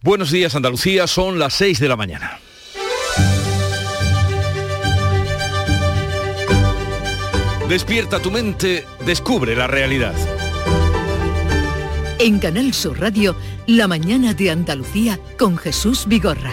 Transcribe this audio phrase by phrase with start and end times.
[0.00, 2.38] Buenos días Andalucía, son las 6 de la mañana.
[7.68, 10.14] Despierta tu mente, descubre la realidad.
[12.20, 13.34] En Canal Sur Radio,
[13.66, 16.52] La mañana de Andalucía con Jesús Vigorra.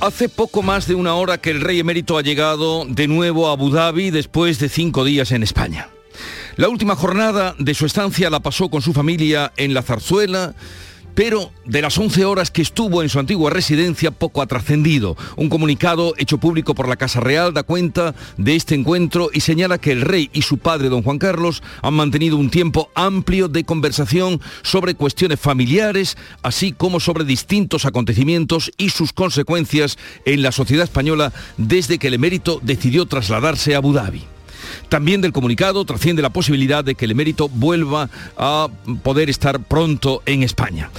[0.00, 3.52] Hace poco más de una hora que el rey emérito ha llegado de nuevo a
[3.52, 5.88] Abu Dhabi después de cinco días en España.
[6.60, 10.54] La última jornada de su estancia la pasó con su familia en la Zarzuela,
[11.14, 15.16] pero de las 11 horas que estuvo en su antigua residencia poco ha trascendido.
[15.36, 19.78] Un comunicado hecho público por la Casa Real da cuenta de este encuentro y señala
[19.78, 23.64] que el rey y su padre, don Juan Carlos, han mantenido un tiempo amplio de
[23.64, 30.84] conversación sobre cuestiones familiares, así como sobre distintos acontecimientos y sus consecuencias en la sociedad
[30.84, 34.26] española desde que el emérito decidió trasladarse a Abu Dhabi.
[34.88, 38.68] También del comunicado trasciende la posibilidad de que el emérito vuelva a
[39.02, 40.90] poder estar pronto en España.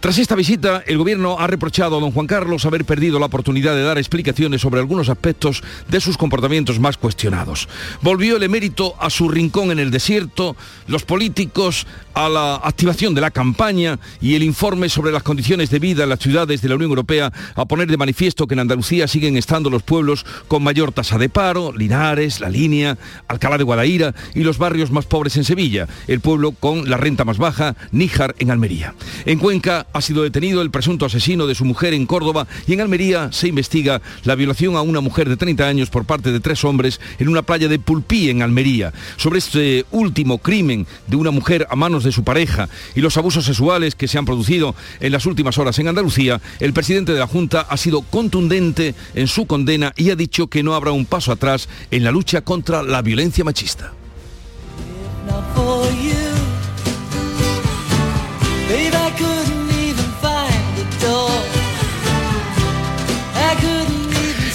[0.00, 3.74] Tras esta visita, el gobierno ha reprochado a don Juan Carlos haber perdido la oportunidad
[3.74, 7.68] de dar explicaciones sobre algunos aspectos de sus comportamientos más cuestionados.
[8.02, 13.20] Volvió el emérito a su rincón en el desierto, los políticos a la activación de
[13.20, 16.74] la campaña y el informe sobre las condiciones de vida en las ciudades de la
[16.74, 20.92] Unión Europea a poner de manifiesto que en Andalucía siguen estando los pueblos con mayor
[20.92, 25.44] tasa de paro, Linares, La Línea, Alcalá de Guadaira y los barrios más pobres en
[25.44, 28.94] Sevilla, el pueblo con la renta más baja, Níjar en Almería.
[29.24, 32.80] En Cuenca ha sido detenido el presunto asesino de su mujer en Córdoba y en
[32.80, 36.64] Almería se investiga la violación a una mujer de 30 años por parte de tres
[36.64, 38.92] hombres en una playa de Pulpí en Almería.
[39.16, 43.44] Sobre este último crimen de una mujer a manos de su pareja y los abusos
[43.44, 47.26] sexuales que se han producido en las últimas horas en Andalucía, el presidente de la
[47.26, 51.32] Junta ha sido contundente en su condena y ha dicho que no habrá un paso
[51.32, 53.92] atrás en la lucha contra la violencia machista.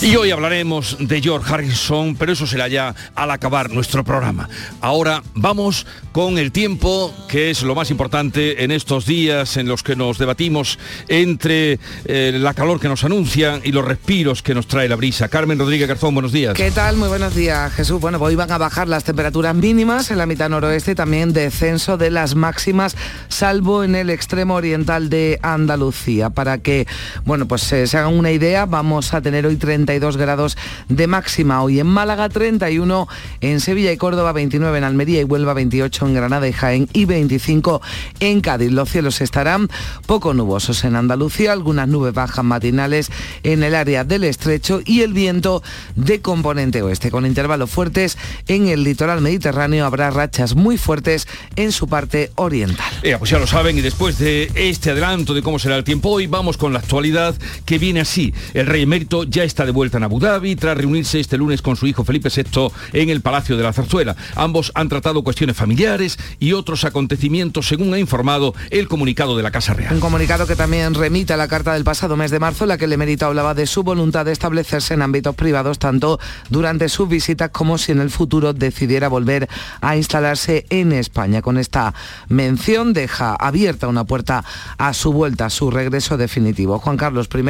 [0.06, 4.48] Y hoy hablaremos de George Harrison, pero eso será ya al acabar nuestro programa.
[4.80, 9.82] Ahora vamos con el tiempo, que es lo más importante en estos días en los
[9.82, 10.78] que nos debatimos
[11.08, 15.28] entre eh, la calor que nos anuncia y los respiros que nos trae la brisa.
[15.28, 16.54] Carmen Rodríguez Garzón, buenos días.
[16.54, 16.98] ¿Qué tal?
[16.98, 18.00] Muy buenos días, Jesús.
[18.00, 21.34] Bueno, pues hoy van a bajar las temperaturas mínimas en la mitad noroeste y también
[21.34, 22.96] descenso de las máximas,
[23.28, 26.30] salvo en el extremo oriental de Andalucía.
[26.30, 26.86] Para que,
[27.26, 30.58] bueno, pues se hagan una idea, vamos a tener hoy 30 grados
[30.90, 31.64] de máxima.
[31.64, 33.08] Hoy en Málaga 31,
[33.42, 37.06] en Sevilla y Córdoba 29, en Almería y Huelva 28, en Granada y Jaén y
[37.06, 37.82] 25
[38.20, 38.72] en Cádiz.
[38.72, 39.70] Los cielos estarán
[40.06, 43.10] poco nubosos en Andalucía, algunas nubes bajas matinales
[43.44, 45.64] en el área del estrecho y el viento
[45.96, 47.10] de componente oeste.
[47.10, 48.18] Con intervalos fuertes
[48.48, 52.86] en el litoral mediterráneo habrá rachas muy fuertes en su parte oriental.
[53.18, 56.28] pues ya lo saben y después de este adelanto de cómo será el tiempo hoy
[56.28, 57.36] vamos con la actualidad
[57.66, 58.34] que viene así.
[58.54, 61.76] El rey emérito ya está de vuelta en Abu Dhabi tras reunirse este lunes con
[61.76, 64.16] su hijo Felipe VI en el Palacio de la Zarzuela.
[64.36, 69.52] Ambos han tratado cuestiones familiares y otros acontecimientos, según ha informado el comunicado de la
[69.52, 69.94] Casa Real.
[69.94, 72.78] Un comunicado que también remite a la carta del pasado mes de marzo, en la
[72.78, 76.20] que el emérito hablaba de su voluntad de establecerse en ámbitos privados, tanto
[76.50, 79.48] durante sus visitas como si en el futuro decidiera volver
[79.82, 81.42] a instalarse en España.
[81.42, 81.94] Con esta
[82.28, 84.44] mención deja abierta una puerta
[84.78, 86.80] a su vuelta, a su regreso definitivo.
[86.80, 87.46] Juan Carlos I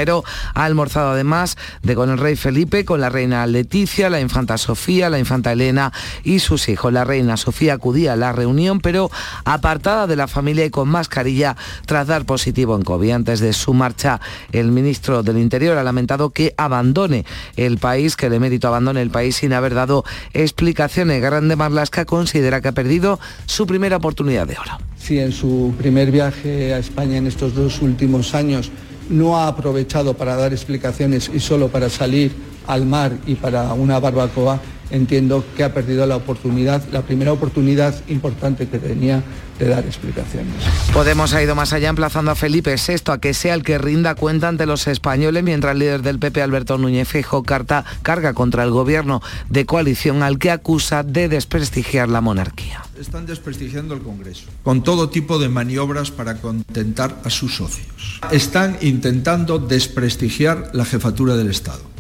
[0.54, 5.12] ha almorzado además de con el rey Felipe, con la reina Leticia, la infanta Sofía,
[5.12, 5.94] la infanta Elena
[6.24, 6.92] y sus hijos.
[6.92, 9.12] La reina Sofía acudía a la reunión, pero
[9.44, 13.12] apartada de la familia y con mascarilla tras dar positivo en COVID.
[13.12, 14.22] Antes de su marcha,
[14.52, 17.26] el ministro del Interior ha lamentado que abandone
[17.58, 20.04] el país, que el emérito abandone el país sin haber dado
[20.34, 21.22] explicaciones.
[21.22, 24.80] Grande Marlasca considera que ha perdido su primera oportunidad de oro.
[24.98, 28.72] Si en su primer viaje a España en estos dos últimos años
[29.10, 32.32] no ha aprovechado para dar explicaciones y solo para salir
[32.68, 37.96] al mar y para una barbacoa, entiendo que ha perdido la oportunidad, la primera oportunidad
[38.08, 39.24] importante que tenía
[39.60, 40.54] de dar explicaciones.
[40.94, 44.16] Podemos ha ido más allá emplazando a Felipe VI a que sea el que rinda
[44.16, 48.64] cuenta ante los españoles, mientras el líder del PP, Alberto Núñez Feijóo, carta, carga contra
[48.64, 52.85] el gobierno de coalición al que acusa de desprestigiar la monarquía.
[53.00, 58.20] Están desprestigiando el Congreso con todo tipo de maniobras para contentar a sus socios.
[58.32, 61.96] Están intentando desprestigiar la jefatura del Estado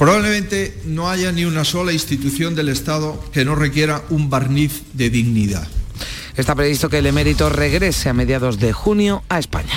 [0.00, 5.10] Probablemente no haya ni una sola institución del Estado que no requiera un barniz de
[5.10, 5.68] dignidad.
[6.38, 9.74] Está previsto que el emérito regrese a mediados de junio a España.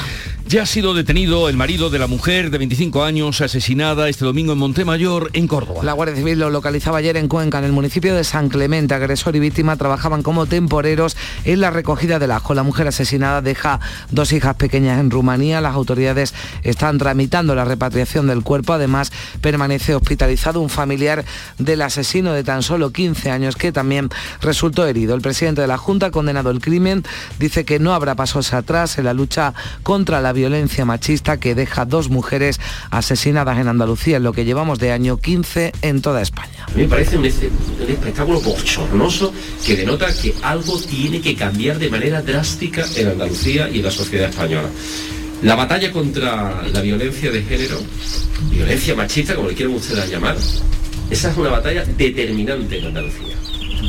[0.54, 4.54] Ya ha sido detenido el marido de la mujer de 25 años asesinada este domingo
[4.54, 5.84] en Montemayor, en Córdoba.
[5.84, 8.94] La Guardia Civil lo localizaba ayer en Cuenca, en el municipio de San Clemente.
[8.94, 12.54] Agresor y víctima trabajaban como temporeros en la recogida del ajo.
[12.54, 13.80] La mujer asesinada deja
[14.12, 15.60] dos hijas pequeñas en Rumanía.
[15.60, 18.74] Las autoridades están tramitando la repatriación del cuerpo.
[18.74, 19.12] Además,
[19.42, 21.26] permanece hospitalizado un familiar
[21.58, 24.10] del asesino de tan solo 15 años que también
[24.40, 25.16] resultó herido.
[25.16, 27.04] El presidente de la Junta condenado el crimen.
[27.40, 30.43] Dice que no habrá pasos atrás en la lucha contra la violencia
[30.86, 32.60] machista que deja dos mujeres
[32.90, 36.66] asesinadas en Andalucía en lo que llevamos de año 15 en toda España.
[36.68, 39.34] A mí me parece un, espectáculo bochornoso
[39.66, 43.92] que denota que algo tiene que cambiar de manera drástica en Andalucía y en la
[43.92, 44.70] sociedad española.
[45.42, 47.78] La batalla contra la violencia de género,
[48.50, 50.38] violencia machista, como le quieran ustedes llamar,
[51.10, 53.36] esa es una batalla determinante en Andalucía.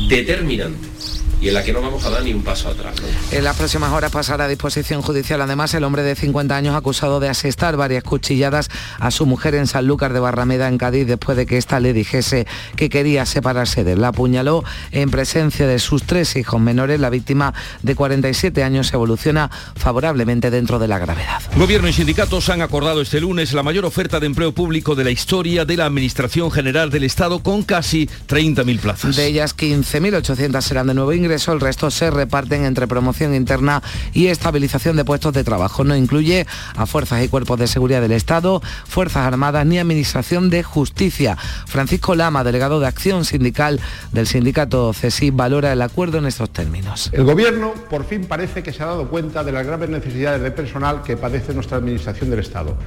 [0.09, 0.95] Determinante
[1.41, 2.95] y en la que no vamos a dar ni un paso atrás.
[3.31, 7.19] En las próximas horas pasará a disposición judicial además el hombre de 50 años acusado
[7.19, 11.45] de asestar varias cuchilladas a su mujer en Sanlúcar de Barrameda en Cádiz después de
[11.45, 14.01] que ésta le dijese que quería separarse de él.
[14.01, 16.99] La apuñaló en presencia de sus tres hijos menores.
[16.99, 21.41] La víctima de 47 años evoluciona favorablemente dentro de la gravedad.
[21.55, 25.11] Gobierno y sindicatos han acordado este lunes la mayor oferta de empleo público de la
[25.11, 29.15] historia de la Administración General del Estado con casi 30.000 plazas.
[29.15, 33.81] De ellas 15.800 serán de nuevo ingreso, el resto se reparten entre promoción interna
[34.13, 35.83] y estabilización de puestos de trabajo.
[35.83, 36.45] No incluye
[36.75, 41.37] a fuerzas y cuerpos de seguridad del Estado, Fuerzas Armadas ni Administración de Justicia.
[41.67, 43.79] Francisco Lama, delegado de Acción Sindical
[44.11, 47.09] del sindicato CESI, valora el acuerdo en estos términos.
[47.11, 50.51] El Gobierno por fin parece que se ha dado cuenta de las graves necesidades de
[50.51, 52.77] personal que padece nuestra Administración del Estado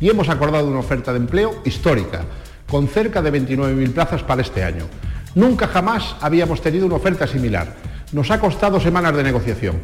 [0.00, 2.24] y hemos acordado una oferta de empleo histórica,
[2.68, 4.84] con cerca de 29.000 plazas para este año.
[5.38, 7.72] Nunca jamás habíamos tenido una oferta similar.
[8.10, 9.76] Nos ha costado semanas de negociación.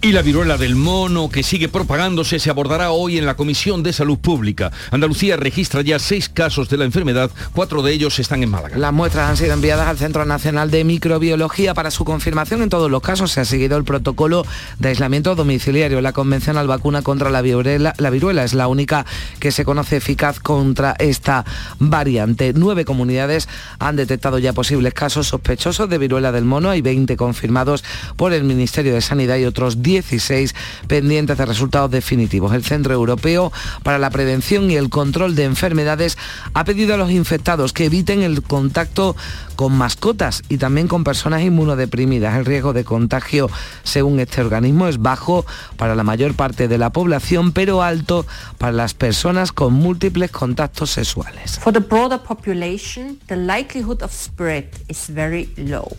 [0.00, 3.92] Y la viruela del mono que sigue propagándose se abordará hoy en la Comisión de
[3.92, 4.70] Salud Pública.
[4.92, 8.78] Andalucía registra ya seis casos de la enfermedad, cuatro de ellos están en Málaga.
[8.78, 12.62] Las muestras han sido enviadas al Centro Nacional de Microbiología para su confirmación.
[12.62, 14.46] En todos los casos se ha seguido el protocolo
[14.78, 16.00] de aislamiento domiciliario.
[16.00, 19.04] La convencional vacuna contra la viruela, la viruela es la única
[19.40, 21.44] que se conoce eficaz contra esta
[21.80, 22.52] variante.
[22.54, 23.48] Nueve comunidades
[23.80, 26.70] han detectado ya posibles casos sospechosos de viruela del mono.
[26.70, 27.82] Hay 20 confirmados
[28.14, 30.54] por el Ministerio de Sanidad y otros 16
[30.86, 32.52] pendientes de resultados definitivos.
[32.52, 33.50] El Centro Europeo
[33.82, 36.18] para la Prevención y el Control de Enfermedades
[36.52, 39.16] ha pedido a los infectados que eviten el contacto
[39.58, 42.36] con mascotas y también con personas inmunodeprimidas.
[42.36, 43.50] El riesgo de contagio,
[43.82, 45.44] según este organismo, es bajo
[45.76, 48.24] para la mayor parte de la población, pero alto
[48.58, 51.58] para las personas con múltiples contactos sexuales.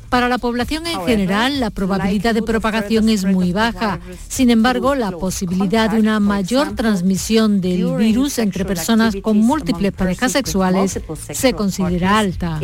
[0.08, 4.00] Para la población en general, la probabilidad de propagación es muy baja.
[4.30, 10.32] Sin embargo, la posibilidad de una mayor transmisión del virus entre personas con múltiples parejas
[10.32, 10.98] sexuales
[11.34, 12.58] se considera alta.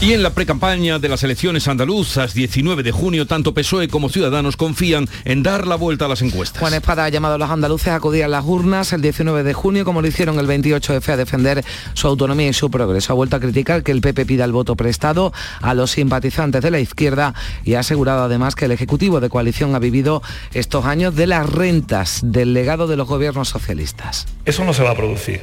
[0.00, 4.56] Y en la precampaña de las elecciones andaluzas, 19 de junio, tanto PSOE como Ciudadanos
[4.56, 6.60] confían en dar la vuelta a las encuestas.
[6.60, 9.52] Juan Espada ha llamado a los andaluces a acudir a las urnas el 19 de
[9.52, 11.64] junio, como lo hicieron el 28F, a defender
[11.94, 13.12] su autonomía y su progreso.
[13.12, 16.70] Ha vuelto a criticar que el PP pida el voto prestado a los simpatizantes de
[16.70, 17.34] la izquierda
[17.64, 20.22] y ha asegurado además que el Ejecutivo de coalición ha vivido
[20.54, 24.26] estos años de las rentas del legado de los gobiernos socialistas.
[24.44, 25.40] Eso no se va a producir.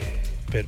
[0.49, 0.67] Pero...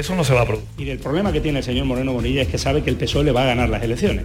[0.00, 0.68] Eso no se va a producir.
[0.78, 3.22] Y el problema que tiene el señor Moreno Bonilla es que sabe que el PSOE
[3.22, 4.24] le va a ganar las elecciones.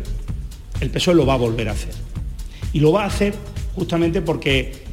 [0.79, 1.93] El PSOE lo va a volver a hacer.
[2.71, 3.33] Y lo va a hacer
[3.75, 4.85] justamente porque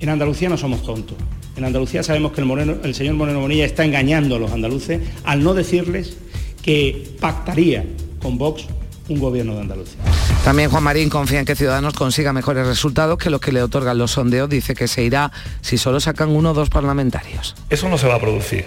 [0.00, 1.16] en Andalucía no somos tontos.
[1.56, 5.00] En Andalucía sabemos que el, Moreno, el señor Moreno Bonilla está engañando a los andaluces
[5.22, 6.16] al no decirles
[6.60, 7.84] que pactaría
[8.20, 8.66] con Vox
[9.08, 10.00] un gobierno de Andalucía.
[10.44, 13.96] También Juan Marín confía en que Ciudadanos consiga mejores resultados que los que le otorgan
[13.96, 14.48] los sondeos.
[14.48, 15.30] Dice que se irá
[15.60, 17.54] si solo sacan uno o dos parlamentarios.
[17.70, 18.64] Eso no se va a producir,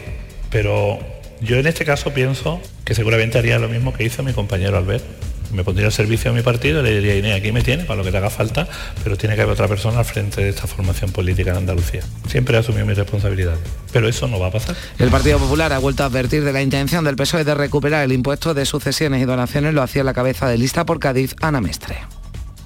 [0.49, 0.99] pero
[1.43, 5.03] yo en este caso pienso que seguramente haría lo mismo que hizo mi compañero Albert.
[5.51, 7.97] Me pondría al servicio de mi partido y le diría, Inés, aquí me tiene para
[7.97, 8.67] lo que te haga falta,
[9.03, 12.01] pero tiene que haber otra persona al frente de esta formación política en Andalucía.
[12.27, 13.59] Siempre he asumido mis responsabilidades,
[13.91, 14.75] pero eso no va a pasar.
[14.97, 18.13] El Partido Popular ha vuelto a advertir de la intención del PSOE de recuperar el
[18.13, 21.97] impuesto de sucesiones y donaciones, lo hacía la cabeza de lista por Cádiz, Ana Mestre.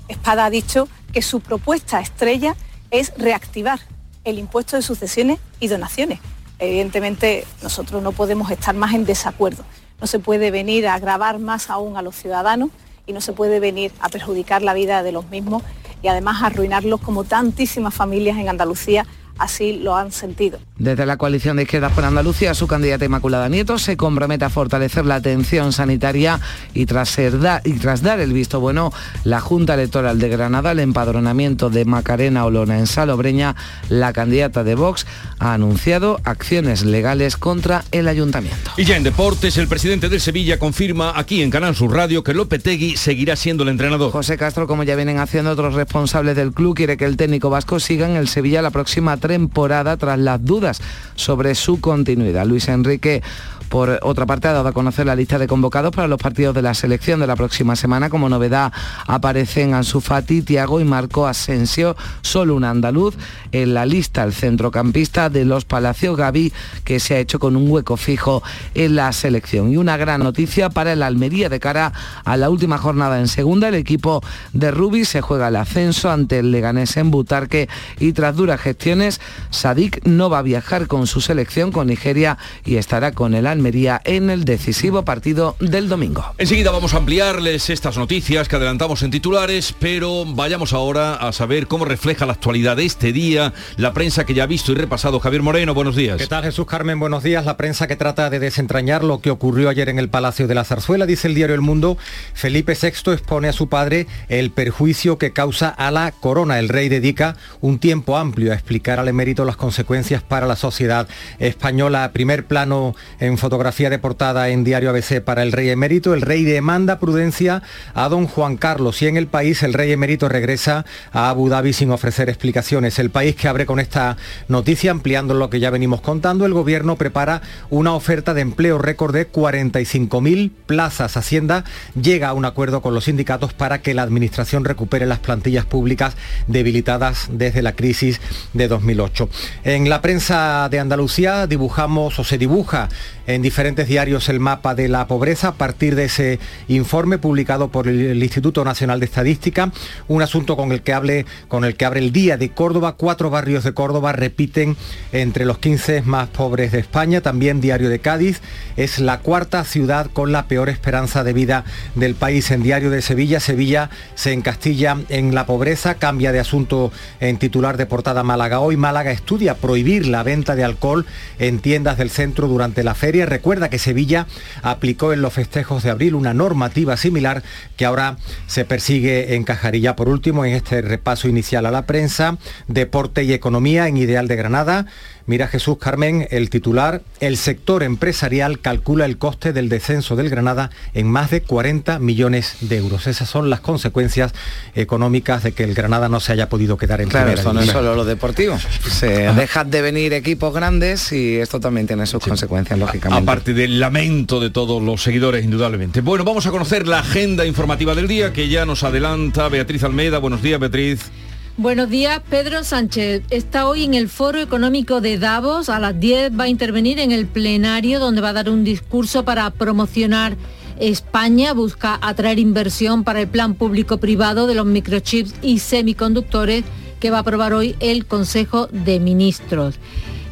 [0.07, 2.55] Espada ha dicho que su propuesta estrella
[2.89, 3.79] es reactivar
[4.23, 6.19] el impuesto de sucesiones y donaciones
[6.59, 9.63] Evidentemente nosotros no podemos estar más en desacuerdo.
[10.01, 12.69] No se puede venir a agravar más aún a los ciudadanos
[13.05, 15.63] y no se puede venir a perjudicar la vida de los mismos
[16.01, 19.05] y además arruinarlos como tantísimas familias en Andalucía
[19.39, 20.59] así lo han sentido.
[20.77, 25.05] Desde la coalición de izquierdas por Andalucía, su candidata Inmaculada Nieto se compromete a fortalecer
[25.05, 26.39] la atención sanitaria
[26.73, 27.17] y tras,
[27.63, 32.45] y tras dar el visto bueno, la Junta Electoral de Granada, el empadronamiento de Macarena
[32.45, 33.55] Olona en Salobreña,
[33.89, 35.05] la candidata de Vox
[35.39, 38.71] ha anunciado acciones legales contra el ayuntamiento.
[38.77, 42.33] Y ya en deportes, el presidente del Sevilla confirma aquí en Canal Sur Radio que
[42.33, 44.11] Lopetegui seguirá siendo el entrenador.
[44.11, 47.79] José Castro, como ya vienen haciendo otros responsables del club, quiere que el técnico vasco
[47.79, 50.81] siga en el Sevilla la próxima temporada tras las dudas
[51.15, 52.45] sobre su continuidad.
[52.45, 53.21] Luis Enrique
[53.69, 56.61] por otra parte, ha dado a conocer la lista de convocados para los partidos de
[56.61, 58.09] la selección de la próxima semana.
[58.09, 58.71] Como novedad
[59.05, 63.15] aparecen Ansu Fati, Tiago y Marco Asensio, solo un andaluz
[63.51, 67.69] en la lista, el centrocampista de los Palacios Gavi, que se ha hecho con un
[67.69, 68.43] hueco fijo
[68.73, 69.71] en la selección.
[69.71, 71.93] Y una gran noticia para el Almería de cara
[72.23, 73.67] a la última jornada en segunda.
[73.67, 77.69] El equipo de Rubi se juega el ascenso ante el Leganés en Butarque
[77.99, 79.19] y tras duras gestiones,
[79.49, 84.01] Sadik no va a viajar con su selección con Nigeria y estará con el Almería
[84.03, 86.23] en el decisivo partido del domingo.
[86.37, 91.65] Enseguida vamos a ampliarles estas noticias que adelantamos en titulares, pero vayamos ahora a saber
[91.65, 95.19] cómo refleja la actualidad de este día, la prensa que ya ha visto y repasado
[95.19, 95.73] Javier Moreno.
[95.73, 96.17] Buenos días.
[96.17, 96.99] ¿Qué tal Jesús Carmen?
[96.99, 97.45] Buenos días.
[97.45, 100.63] La prensa que trata de desentrañar lo que ocurrió ayer en el Palacio de la
[100.63, 101.97] Zarzuela, dice el diario El Mundo,
[102.35, 106.59] Felipe VI expone a su padre el perjuicio que causa a la corona.
[106.59, 111.07] El rey dedica un tiempo amplio a explicar al emérito las consecuencias para la sociedad
[111.39, 112.11] española.
[112.13, 116.13] Primer plano en fotografía de portada en Diario ABC para el rey emérito.
[116.13, 117.63] El rey demanda prudencia
[117.93, 121.71] a don Juan Carlos y en el país el rey emérito regresa a Abu Dhabi
[121.71, 122.99] sin ofrecer explicaciones.
[122.99, 124.17] El país que abre con esta
[124.49, 129.13] noticia, ampliando lo que ya venimos contando, el gobierno prepara una oferta de empleo récord
[129.13, 131.15] de 45.000 plazas.
[131.15, 131.63] Hacienda
[131.95, 136.17] llega a un acuerdo con los sindicatos para que la administración recupere las plantillas públicas
[136.47, 138.19] debilitadas desde la crisis
[138.51, 139.29] de 2008.
[139.63, 142.89] En la prensa de Andalucía dibujamos o se dibuja
[143.27, 147.87] en diferentes diarios el mapa de la pobreza a partir de ese informe publicado por
[147.87, 149.71] el Instituto Nacional de Estadística,
[150.07, 153.29] un asunto con el que hable, con el que abre el día de Córdoba, cuatro
[153.29, 154.77] barrios de Córdoba repiten
[155.11, 158.41] entre los 15 más pobres de España, también Diario de Cádiz
[158.77, 161.65] es la cuarta ciudad con la peor esperanza de vida
[161.95, 162.49] del país.
[162.51, 167.75] En Diario de Sevilla, Sevilla se encastilla en la pobreza, cambia de asunto en titular
[167.75, 168.61] de portada Málaga.
[168.61, 171.05] Hoy Málaga estudia prohibir la venta de alcohol
[171.39, 174.27] en tiendas del centro durante la feria Recuerda que Sevilla
[174.61, 177.43] aplicó en los festejos de abril una normativa similar
[177.75, 179.95] que ahora se persigue en Cajarilla.
[179.95, 184.35] Por último, en este repaso inicial a la prensa, deporte y economía en Ideal de
[184.35, 184.85] Granada.
[185.27, 190.69] Mira Jesús Carmen, el titular, el sector empresarial calcula el coste del descenso del Granada
[190.93, 193.07] en más de 40 millones de euros.
[193.07, 194.31] Esas son las consecuencias
[194.73, 197.69] económicas de que el Granada no se haya podido quedar en claro, primera no es
[197.69, 198.57] solo lo deportivo.
[198.89, 203.21] Se dejan de venir equipos grandes y esto también tiene sus consecuencias, lógicamente.
[203.21, 205.99] Aparte del lamento de todos los seguidores, indudablemente.
[205.99, 210.19] Bueno, vamos a conocer la agenda informativa del día que ya nos adelanta Beatriz Almeida.
[210.19, 211.11] Buenos días, Beatriz.
[211.59, 213.23] Buenos días, Pedro Sánchez.
[213.31, 215.69] Está hoy en el Foro Económico de Davos.
[215.69, 219.25] A las 10 va a intervenir en el plenario donde va a dar un discurso
[219.25, 220.37] para promocionar
[220.79, 221.53] España.
[221.53, 226.63] Busca atraer inversión para el plan público-privado de los microchips y semiconductores
[226.99, 229.79] que va a aprobar hoy el Consejo de Ministros.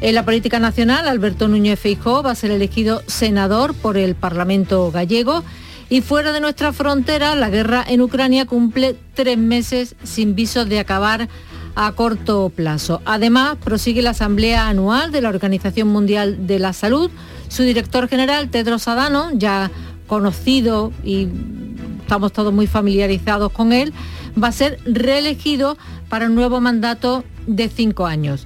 [0.01, 4.91] En la política nacional, Alberto Núñez Feijóo va a ser elegido senador por el Parlamento
[4.91, 5.43] gallego.
[5.89, 10.79] Y fuera de nuestra frontera, la guerra en Ucrania cumple tres meses sin visos de
[10.79, 11.29] acabar
[11.75, 13.01] a corto plazo.
[13.05, 17.11] Además, prosigue la Asamblea Anual de la Organización Mundial de la Salud.
[17.49, 19.69] Su director general, Tedros Adhanom, ya
[20.07, 21.27] conocido y
[22.01, 23.93] estamos todos muy familiarizados con él,
[24.41, 25.77] va a ser reelegido
[26.09, 28.45] para un nuevo mandato de cinco años.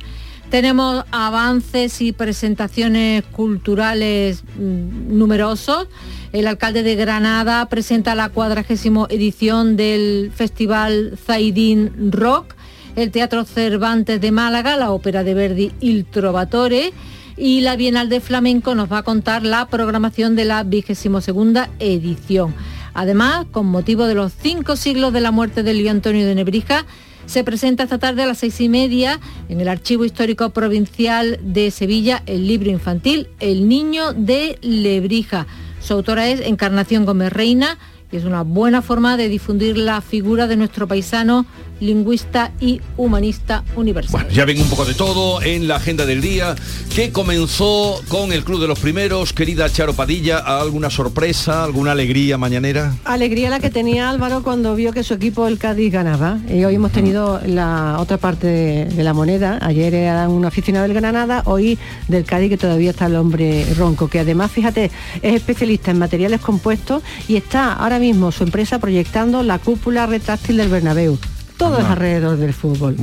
[0.49, 5.87] Tenemos avances y presentaciones culturales mm, numerosos.
[6.31, 12.55] El alcalde de Granada presenta la cuadragésimo edición del Festival Zaidín Rock,
[12.95, 16.93] el Teatro Cervantes de Málaga, la ópera de Verdi Il Trovatore
[17.37, 21.69] y la Bienal de Flamenco nos va a contar la programación de la vigésimo segunda
[21.77, 22.55] edición.
[22.95, 26.85] Además, con motivo de los cinco siglos de la muerte de Luis Antonio de Nebrija,
[27.29, 29.19] se presenta esta tarde a las seis y media
[29.49, 35.45] en el Archivo Histórico Provincial de Sevilla el libro infantil El Niño de Lebrija.
[35.79, 37.77] Su autora es Encarnación Gómez Reina
[38.11, 41.45] y es una buena forma de difundir la figura de nuestro paisano
[41.79, 44.11] lingüista y humanista universal.
[44.11, 46.55] Bueno, ya ven un poco de todo en la agenda del día,
[46.93, 49.33] que comenzó con el Club de los Primeros.
[49.33, 52.95] Querida Charo Padilla, ¿alguna sorpresa, alguna alegría mañanera?
[53.05, 56.39] Alegría la que tenía Álvaro cuando vio que su equipo, el Cádiz, ganaba.
[56.49, 59.59] Y hoy hemos tenido la otra parte de, la moneda.
[59.61, 64.07] Ayer era un aficionado del Granada, hoy del Cádiz, que todavía está el hombre ronco,
[64.07, 69.43] que además, fíjate, es especialista en materiales compuestos y está ahora mismo su empresa proyectando
[69.43, 71.17] la cúpula retráctil del Bernabéu
[71.59, 72.95] todo es alrededor del fútbol.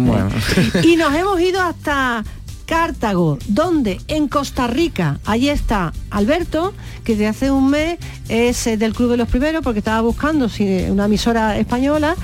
[0.82, 2.24] Y nos hemos ido hasta
[2.64, 6.72] Cartago, donde en Costa Rica, allí está Alberto,
[7.04, 7.98] que desde hace un mes
[8.28, 10.48] es eh, del Club de los Primeros, porque estaba buscando
[10.90, 12.16] una emisora española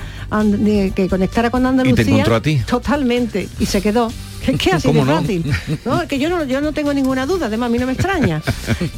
[0.95, 2.01] que conectara con Andalucía.
[2.01, 2.61] ¿Y te encontró a ti?
[2.65, 4.11] Totalmente, y se quedó.
[4.47, 5.45] Es que así de fácil.
[5.85, 6.07] ¿no?
[6.07, 8.41] Que yo no, yo no tengo ninguna duda, además a mí no me extraña.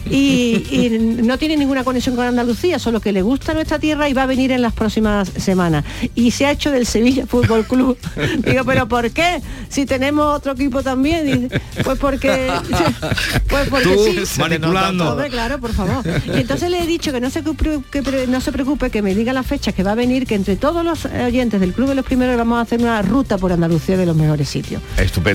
[0.10, 4.24] Y, no tiene ninguna conexión con Andalucía, solo que le gusta nuestra tierra y va
[4.24, 5.86] a venir en las próximas semanas.
[6.14, 7.98] Y se ha hecho del Sevilla Fútbol Club.
[8.46, 9.42] Digo, pero ¿por qué?
[9.70, 11.50] Si tenemos otro equipo también.
[11.84, 12.52] pues porque.
[13.48, 14.40] Pues porque sí.
[14.40, 15.18] Manipulando.
[15.30, 16.04] claro, por favor.
[16.26, 19.34] Y entonces le he dicho que no se, que no se preocupe, que me diga
[19.34, 22.06] la fecha que va a venir, que entre todos los oyentes del Club de los
[22.06, 24.82] Primeros vamos a hacer una ruta por Andalucía de los mejores sitios.
[24.98, 25.35] Estupendo.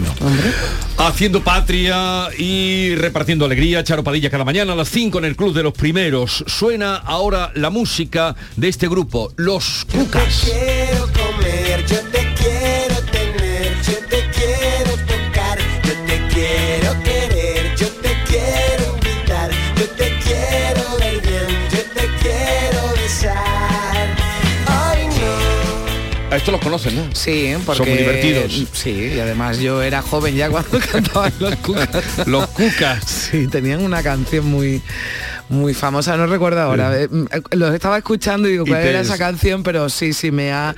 [0.99, 5.55] Haciendo patria y repartiendo alegría, Charo Padilla cada mañana a las 5 en el Club
[5.55, 6.45] de los Primeros.
[6.47, 10.51] Suena ahora la música de este grupo, Los Cucas.
[26.51, 27.15] Esto los conocen, ¿no?
[27.15, 27.79] Sí, porque...
[27.79, 28.67] Son muy divertidos.
[28.73, 32.27] Sí, y además yo era joven ya cuando cantaban los cucas.
[32.27, 33.05] los cucas.
[33.05, 34.83] Sí, tenían una canción muy
[35.51, 37.03] muy famosa, no recuerdo ahora.
[37.03, 37.09] Eh,
[37.51, 39.63] los estaba escuchando y digo, ¿cuál era esa canción?
[39.63, 40.77] Pero sí, sí, me ha,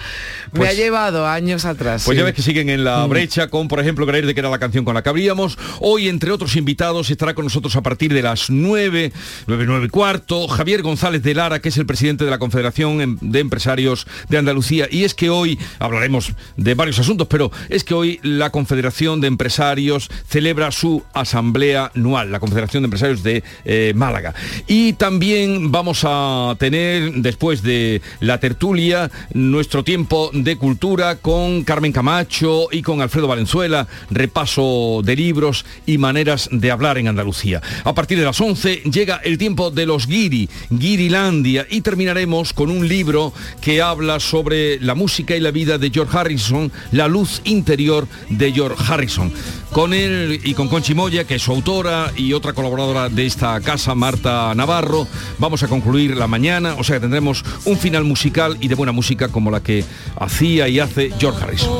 [0.52, 2.04] me ha pues llevado años atrás.
[2.06, 3.10] Pues ya ves que siguen en la mm.
[3.10, 5.58] brecha con, por ejemplo, creer de que era la canción con la que abríamos.
[5.80, 9.12] Hoy, entre otros invitados, estará con nosotros a partir de las 9,
[9.46, 13.00] 9, 9 y cuarto, Javier González de Lara, que es el presidente de la Confederación
[13.02, 14.88] em, de Empresarios de Andalucía.
[14.90, 19.28] Y es que hoy, hablaremos de varios asuntos, pero es que hoy la Confederación de
[19.28, 24.34] Empresarios celebra su asamblea anual, la Confederación de Empresarios de eh, Málaga.
[24.66, 31.92] Y también vamos a tener, después de la tertulia, nuestro tiempo de cultura con Carmen
[31.92, 37.60] Camacho y con Alfredo Valenzuela, repaso de libros y maneras de hablar en Andalucía.
[37.84, 42.70] A partir de las 11 llega el tiempo de los Guiri, Guirilandia, y terminaremos con
[42.70, 47.40] un libro que habla sobre la música y la vida de George Harrison, La luz
[47.44, 49.32] interior de George Harrison.
[49.72, 53.58] Con él y con Conchi Moya, que es su autora y otra colaboradora de esta
[53.62, 55.08] casa, Marta Navarro.
[55.38, 58.92] Vamos a concluir la mañana, o sea que tendremos un final musical y de buena
[58.92, 59.82] música como la que
[60.20, 61.70] hacía y hace George Harrison.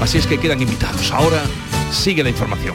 [0.00, 1.10] Así es que quedan invitados.
[1.10, 1.42] Ahora
[1.90, 2.74] sigue la información.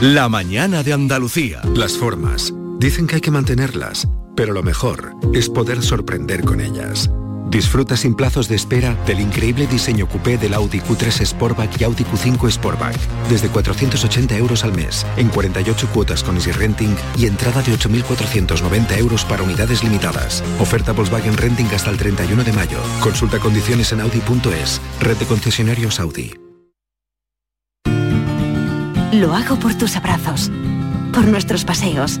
[0.00, 1.60] La mañana de Andalucía.
[1.74, 2.54] Las formas.
[2.78, 7.10] Dicen que hay que mantenerlas, pero lo mejor es poder sorprender con ellas.
[7.50, 12.04] Disfruta sin plazos de espera del increíble diseño coupé del Audi Q3 Sportback y Audi
[12.04, 12.96] Q5 Sportback.
[13.28, 18.96] Desde 480 euros al mes, en 48 cuotas con Easy Renting y entrada de 8.490
[18.98, 20.44] euros para unidades limitadas.
[20.60, 22.78] Oferta Volkswagen Renting hasta el 31 de mayo.
[23.00, 24.80] Consulta condiciones en Audi.es.
[25.00, 26.32] Red de concesionarios Audi.
[29.12, 30.52] Lo hago por tus abrazos,
[31.12, 32.20] por nuestros paseos,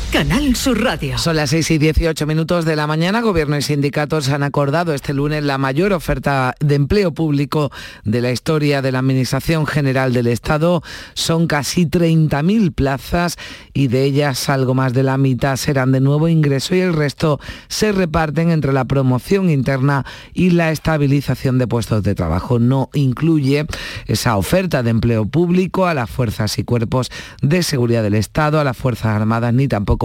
[0.11, 1.17] Canal Sur Radio.
[1.17, 3.21] Son las 6 y 18 minutos de la mañana.
[3.21, 7.71] Gobierno y sindicatos han acordado este lunes la mayor oferta de empleo público
[8.03, 10.83] de la historia de la Administración General del Estado.
[11.13, 13.37] Son casi 30.000 plazas
[13.73, 17.39] y de ellas algo más de la mitad serán de nuevo ingreso y el resto
[17.69, 22.59] se reparten entre la promoción interna y la estabilización de puestos de trabajo.
[22.59, 23.65] No incluye
[24.07, 27.09] esa oferta de empleo público a las fuerzas y cuerpos
[27.41, 30.00] de seguridad del Estado, a las Fuerzas Armadas ni tampoco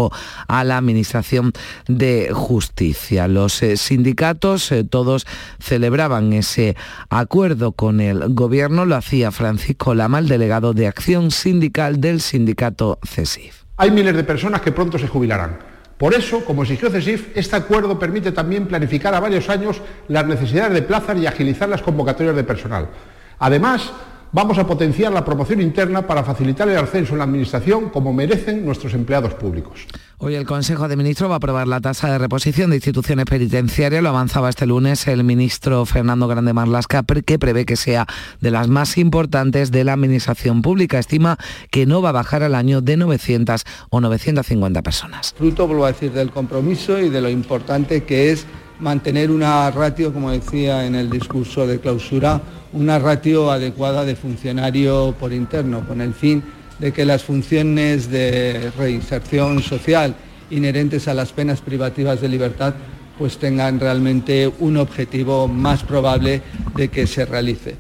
[0.49, 1.53] a la Administración
[1.89, 3.29] de Justicia.
[3.29, 5.27] Los eh, sindicatos eh, todos
[5.59, 6.77] celebraban ese
[7.11, 12.99] acuerdo con el Gobierno, lo hacía Francisco Lama, el delegado de Acción Sindical del sindicato
[13.05, 13.65] CESIF.
[13.79, 15.59] Hay miles de personas que pronto se jubilarán.
[15.99, 20.75] Por eso, como exigió CESIF, este acuerdo permite también planificar a varios años las necesidades
[20.75, 22.89] de plazas y agilizar las convocatorias de personal.
[23.39, 23.93] Además,
[24.37, 28.67] vamos a potenciar la promoción interna para facilitar el ascenso en la Administración como merecen
[28.67, 29.87] nuestros empleados públicos.
[30.19, 34.03] Hoy el Consejo de Ministros va a aprobar la tasa de reposición de instituciones penitenciarias.
[34.03, 38.07] Lo avanzaba este lunes el ministro Fernando Grande Marlasca, que prevé que sea
[38.43, 40.99] de las más importantes de la Administración Pública.
[40.99, 41.39] Estima
[41.71, 45.35] que no va a bajar al año de 900 o 950 personas.
[45.35, 48.47] Fruto, vuelvo a decir, del compromiso y de lo importante que es
[48.81, 52.41] mantener una ratio, como decía en el discurso de clausura,
[52.73, 56.43] una ratio adecuada de funcionario por interno, con el fin
[56.79, 60.15] de que las funciones de reinserción social
[60.51, 62.75] inherentes a las penas privativas de libertad
[63.19, 66.43] pues tengan realmente un objetivo más probable
[66.75, 67.77] de que se realice.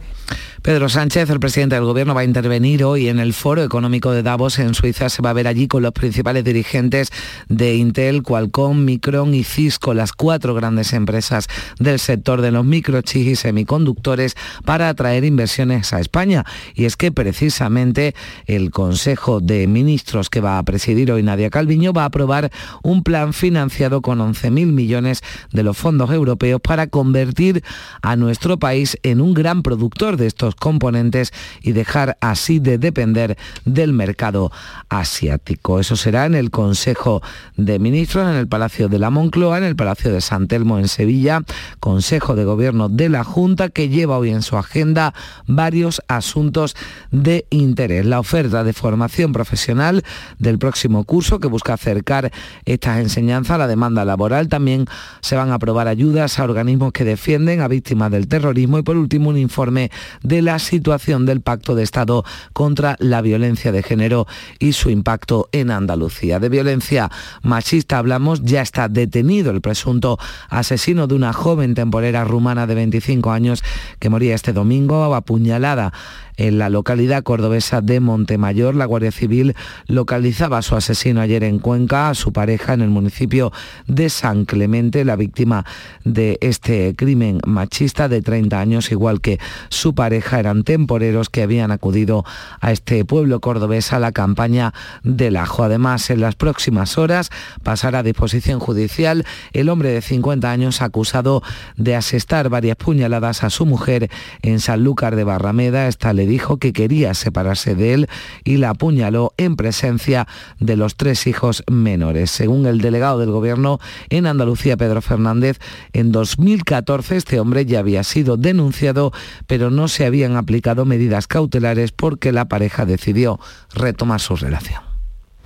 [0.66, 4.24] Pedro Sánchez, el presidente del Gobierno, va a intervenir hoy en el Foro Económico de
[4.24, 5.08] Davos en Suiza.
[5.08, 7.12] Se va a ver allí con los principales dirigentes
[7.48, 11.46] de Intel, Qualcomm, Micron y Cisco, las cuatro grandes empresas
[11.78, 16.44] del sector de los microchips y semiconductores, para atraer inversiones a España.
[16.74, 21.92] Y es que precisamente el Consejo de Ministros que va a presidir hoy Nadia Calviño
[21.92, 22.50] va a aprobar
[22.82, 27.62] un plan financiado con 11.000 millones de los fondos europeos para convertir
[28.02, 33.36] a nuestro país en un gran productor de estos componentes y dejar así de depender
[33.64, 34.52] del mercado
[34.88, 35.80] asiático.
[35.80, 37.22] Eso será en el Consejo
[37.56, 40.88] de Ministros, en el Palacio de la Moncloa, en el Palacio de San Telmo en
[40.88, 41.42] Sevilla,
[41.80, 45.14] Consejo de Gobierno de la Junta que lleva hoy en su agenda
[45.46, 46.76] varios asuntos
[47.10, 48.06] de interés.
[48.06, 50.04] La oferta de formación profesional
[50.38, 52.32] del próximo curso que busca acercar
[52.64, 54.48] estas enseñanzas a la demanda laboral.
[54.48, 54.86] También
[55.20, 58.96] se van a aprobar ayudas a organismos que defienden a víctimas del terrorismo y por
[58.96, 59.90] último un informe
[60.22, 64.26] de la situación del Pacto de Estado contra la violencia de género
[64.58, 66.38] y su impacto en Andalucía.
[66.38, 67.10] De violencia
[67.42, 70.18] machista hablamos, ya está detenido el presunto
[70.48, 73.62] asesino de una joven temporera rumana de 25 años
[73.98, 75.92] que moría este domingo apuñalada
[76.36, 78.74] en la localidad cordobesa de Montemayor.
[78.74, 79.54] La Guardia Civil
[79.86, 83.52] localizaba a su asesino ayer en Cuenca, a su pareja en el municipio
[83.86, 85.64] de San Clemente, la víctima
[86.04, 91.70] de este crimen machista de 30 años, igual que su pareja, eran temporeros que habían
[91.70, 92.24] acudido
[92.60, 94.72] a este pueblo cordobés a la campaña
[95.02, 95.64] del ajo.
[95.64, 97.30] Además, en las próximas horas
[97.62, 101.42] pasará a disposición judicial el hombre de 50 años acusado
[101.76, 104.10] de asestar varias puñaladas a su mujer
[104.42, 105.88] en Sanlúcar de Barrameda.
[105.88, 108.08] Esta dijo que quería separarse de él
[108.44, 110.26] y la apuñaló en presencia
[110.58, 112.30] de los tres hijos menores.
[112.30, 113.78] Según el delegado del gobierno
[114.10, 115.58] en Andalucía, Pedro Fernández,
[115.92, 119.12] en 2014 este hombre ya había sido denunciado,
[119.46, 123.40] pero no se habían aplicado medidas cautelares porque la pareja decidió
[123.74, 124.86] retomar su relación.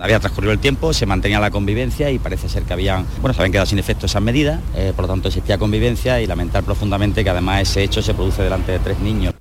[0.01, 3.41] Había transcurrido el tiempo, se mantenía la convivencia y parece ser que habían, bueno, se
[3.43, 7.23] habían quedado sin efecto esas medidas, eh, por lo tanto existía convivencia y lamentar profundamente
[7.23, 9.35] que además ese hecho se produce delante de tres niños.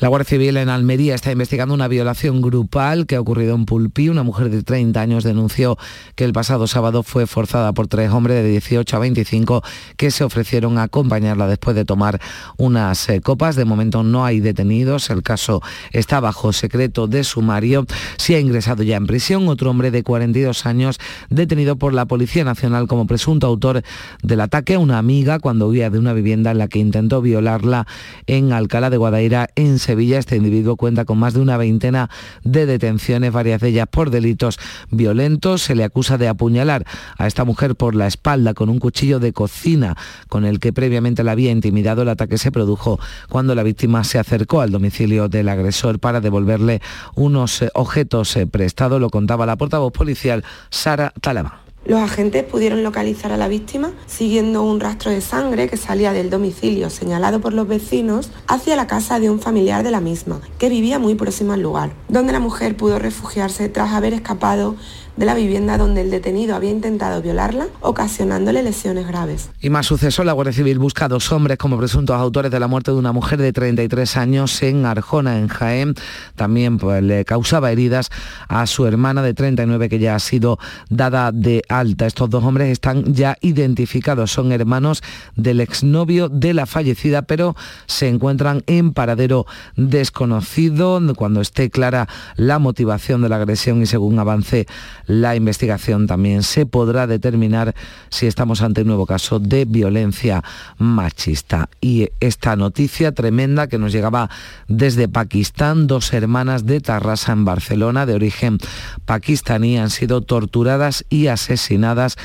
[0.00, 4.08] La Guardia Civil en Almería está investigando una violación grupal que ha ocurrido en Pulpí.
[4.08, 5.76] Una mujer de 30 años denunció
[6.14, 9.64] que el pasado sábado fue forzada por tres hombres de 18 a 25
[9.96, 12.20] que se ofrecieron a acompañarla después de tomar
[12.58, 13.56] unas eh, copas.
[13.56, 15.10] De momento no hay detenidos.
[15.10, 17.84] El caso está bajo secreto de sumario.
[18.18, 22.44] Se ha ingresado ya en prisión otro hombre de 42 años detenido por la Policía
[22.44, 23.82] Nacional como presunto autor
[24.22, 27.88] del ataque a una amiga cuando huía de una vivienda en la que intentó violarla
[28.28, 30.18] en Alcalá de Guadaira en Sevilla.
[30.18, 32.10] Este individuo cuenta con más de una veintena
[32.44, 34.58] de detenciones, varias de ellas por delitos
[34.90, 35.62] violentos.
[35.62, 36.84] Se le acusa de apuñalar
[37.16, 39.96] a esta mujer por la espalda con un cuchillo de cocina
[40.28, 42.02] con el que previamente la había intimidado.
[42.02, 46.82] El ataque se produjo cuando la víctima se acercó al domicilio del agresor para devolverle
[47.14, 49.00] unos eh, objetos eh, prestados.
[49.00, 51.67] Lo contaba la portavoz policial Sara Talabán.
[51.84, 56.28] Los agentes pudieron localizar a la víctima siguiendo un rastro de sangre que salía del
[56.28, 60.68] domicilio señalado por los vecinos hacia la casa de un familiar de la misma, que
[60.68, 64.76] vivía muy próximo al lugar, donde la mujer pudo refugiarse tras haber escapado
[65.18, 69.50] de la vivienda donde el detenido había intentado violarla, ocasionándole lesiones graves.
[69.60, 72.68] Y más suceso, la Guardia Civil busca a dos hombres como presuntos autores de la
[72.68, 75.94] muerte de una mujer de 33 años en Arjona, en Jaén.
[76.36, 78.10] También pues, le causaba heridas
[78.46, 82.06] a su hermana de 39 que ya ha sido dada de alta.
[82.06, 85.02] Estos dos hombres están ya identificados, son hermanos
[85.34, 91.02] del exnovio de la fallecida, pero se encuentran en paradero desconocido.
[91.16, 94.68] Cuando esté clara la motivación de la agresión y según avance
[95.08, 97.74] la investigación también se podrá determinar
[98.10, 100.44] si estamos ante un nuevo caso de violencia
[100.76, 101.68] machista.
[101.80, 104.30] Y esta noticia tremenda que nos llegaba
[104.68, 108.58] desde Pakistán, dos hermanas de Tarrasa en Barcelona de origen
[109.06, 112.16] pakistaní han sido torturadas y asesinadas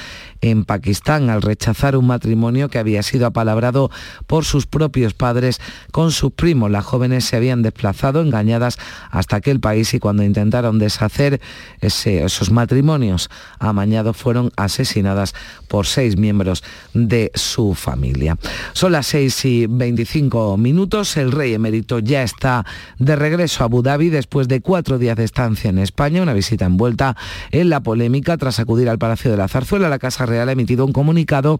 [0.43, 3.89] en Pakistán al rechazar un matrimonio que había sido apalabrado
[4.27, 6.69] por sus propios padres con sus primos.
[6.69, 8.77] Las jóvenes se habían desplazado engañadas
[9.09, 11.39] hasta aquel país y cuando intentaron deshacer
[11.79, 15.33] esos matrimonios amañados fueron asesinadas
[15.69, 16.61] por seis miembros
[16.93, 18.37] de su familia.
[18.73, 21.15] Son las 6 y 25 minutos.
[21.15, 22.65] El rey emérito ya está
[22.99, 26.65] de regreso a Abu Dhabi después de cuatro días de estancia en España, una visita
[26.65, 27.15] envuelta
[27.51, 30.83] en la polémica tras acudir al Palacio de la Zarzuela, la Casa Real ha emitido
[30.83, 31.59] un comunicado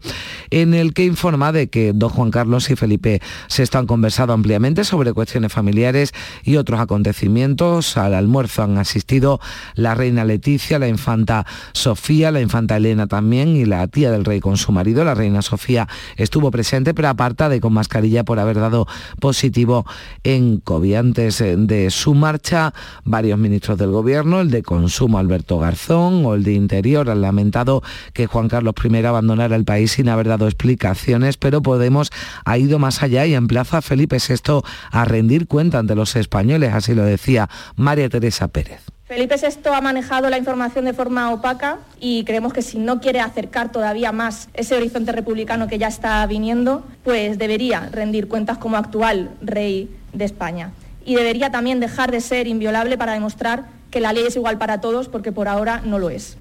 [0.49, 4.83] en el que informa de que don Juan Carlos y Felipe se están conversando ampliamente
[4.83, 6.11] sobre cuestiones familiares
[6.43, 7.97] y otros acontecimientos.
[7.97, 9.39] Al almuerzo han asistido
[9.75, 14.39] la reina Leticia, la infanta Sofía, la infanta Elena también y la tía del rey
[14.39, 15.03] con su marido.
[15.03, 18.87] La reina Sofía estuvo presente, pero apartada y con mascarilla por haber dado
[19.19, 19.85] positivo
[20.23, 20.95] en COVID.
[20.95, 26.43] Antes de su marcha, varios ministros del gobierno, el de Consumo Alberto Garzón o el
[26.43, 27.83] de Interior, han lamentado
[28.13, 32.11] que Juan Carlos I abandonara el país sin haber dado explicaciones, pero Podemos
[32.45, 36.73] ha ido más allá y emplaza a Felipe VI a rendir cuenta ante los españoles,
[36.73, 38.81] así lo decía María Teresa Pérez.
[39.05, 43.19] Felipe VI ha manejado la información de forma opaca y creemos que si no quiere
[43.19, 48.77] acercar todavía más ese horizonte republicano que ya está viniendo, pues debería rendir cuentas como
[48.77, 50.71] actual rey de España.
[51.05, 54.81] Y debería también dejar de ser inviolable para demostrar que la ley es igual para
[54.81, 56.37] todos, porque por ahora no lo es.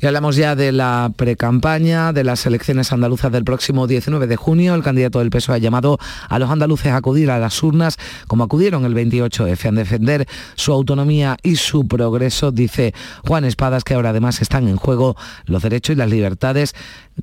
[0.00, 4.74] Y hablamos ya de la precampaña de las elecciones andaluzas del próximo 19 de junio.
[4.74, 8.44] El candidato del PSOE ha llamado a los andaluces a acudir a las urnas como
[8.44, 12.94] acudieron el 28F, a defender su autonomía y su progreso, dice
[13.26, 16.74] Juan Espadas, que ahora además están en juego los derechos y las libertades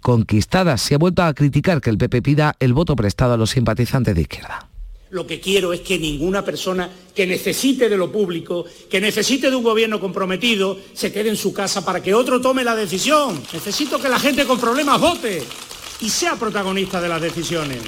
[0.02, 0.82] conquistadas.
[0.82, 4.16] Se ha vuelto a criticar que el PP pida el voto prestado a los simpatizantes
[4.16, 4.71] de izquierda.
[5.12, 9.56] Lo que quiero es que ninguna persona que necesite de lo público, que necesite de
[9.58, 13.44] un gobierno comprometido, se quede en su casa para que otro tome la decisión.
[13.52, 15.44] Necesito que la gente con problemas vote
[16.00, 17.80] y sea protagonista de las decisiones.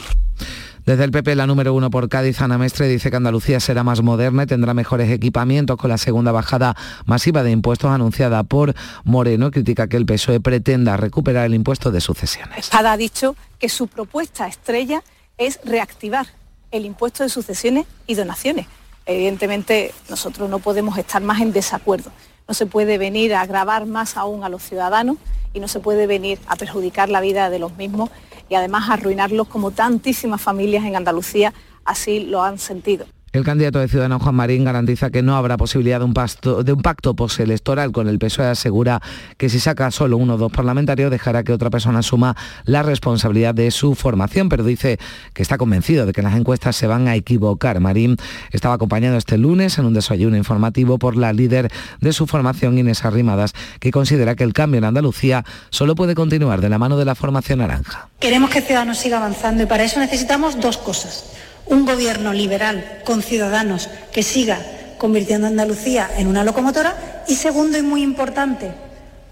[0.86, 4.02] Desde el PP, la número uno por Cádiz, Ana Mestre, dice que Andalucía será más
[4.02, 8.74] moderna y tendrá mejores equipamientos con la segunda bajada masiva de impuestos anunciada por
[9.06, 9.50] Moreno.
[9.50, 12.58] Critica que el PSOE pretenda recuperar el impuesto de sucesiones.
[12.58, 15.02] Espada ha dicho que su propuesta estrella
[15.38, 16.43] es reactivar
[16.74, 18.66] el impuesto de sucesiones y donaciones.
[19.06, 22.12] Evidentemente nosotros no podemos estar más en desacuerdo.
[22.48, 25.18] No se puede venir a agravar más aún a los ciudadanos
[25.54, 28.10] y no se puede venir a perjudicar la vida de los mismos
[28.50, 31.54] y además arruinarlos como tantísimas familias en Andalucía
[31.86, 33.06] así lo han sentido.
[33.34, 37.92] El candidato de Ciudadanos Juan Marín garantiza que no habrá posibilidad de un, pacto postelectoral
[37.92, 38.46] con el PSOE.
[38.46, 39.02] Asegura
[39.38, 43.56] que si saca solo uno o dos parlamentarios dejará que otra persona asuma la responsabilidad
[43.56, 45.00] de su formación, pero dice
[45.34, 47.80] que está convencido de que las encuestas se van a equivocar.
[47.80, 48.18] Marín
[48.52, 53.04] estaba acompañado este lunes en un desayuno informativo por la líder de su formación, Inés
[53.04, 57.06] Arrimadas, que considera que el cambio en Andalucía solo puede continuar de la mano de
[57.06, 58.10] la formación naranja.
[58.20, 61.34] Queremos que Ciudadanos siga avanzando y para eso necesitamos dos cosas
[61.66, 64.60] un gobierno liberal con ciudadanos que siga
[64.98, 68.72] convirtiendo a Andalucía en una locomotora y segundo y muy importante,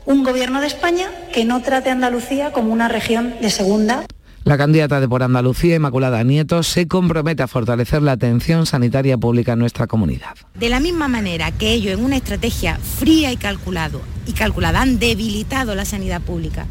[0.06, 4.04] un gobierno de España que no trate a Andalucía como una región de segunda.
[4.44, 9.54] La candidata de Por Andalucía, Inmaculada Nieto, se compromete a fortalecer la atención sanitaria pública
[9.54, 10.36] en nuestra comunidad.
[10.56, 15.00] De la misma manera que ellos en una estrategia fría y calculado y calculada han
[15.00, 16.66] debilitado la sanidad pública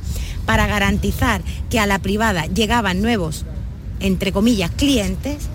[0.46, 3.46] para garantizar que a la privada llegaban nuevos
[4.00, 5.48] entre comillas, clientes,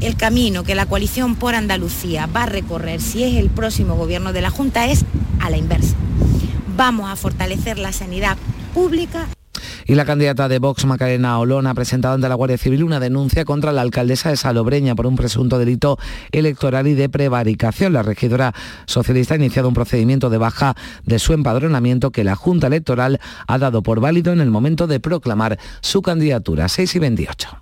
[0.00, 4.32] el camino que la coalición por Andalucía va a recorrer si es el próximo gobierno
[4.32, 5.04] de la Junta es
[5.40, 5.94] a la inversa.
[6.76, 8.36] Vamos a fortalecer la sanidad
[8.74, 9.28] pública
[9.86, 13.44] y la candidata de Vox, Macarena Olón, ha presentado ante la Guardia Civil una denuncia
[13.44, 15.98] contra la alcaldesa de Salobreña por un presunto delito
[16.30, 17.92] electoral y de prevaricación.
[17.92, 18.54] La regidora
[18.86, 20.74] socialista ha iniciado un procedimiento de baja
[21.04, 25.00] de su empadronamiento que la Junta Electoral ha dado por válido en el momento de
[25.00, 27.61] proclamar su candidatura 6 y 28.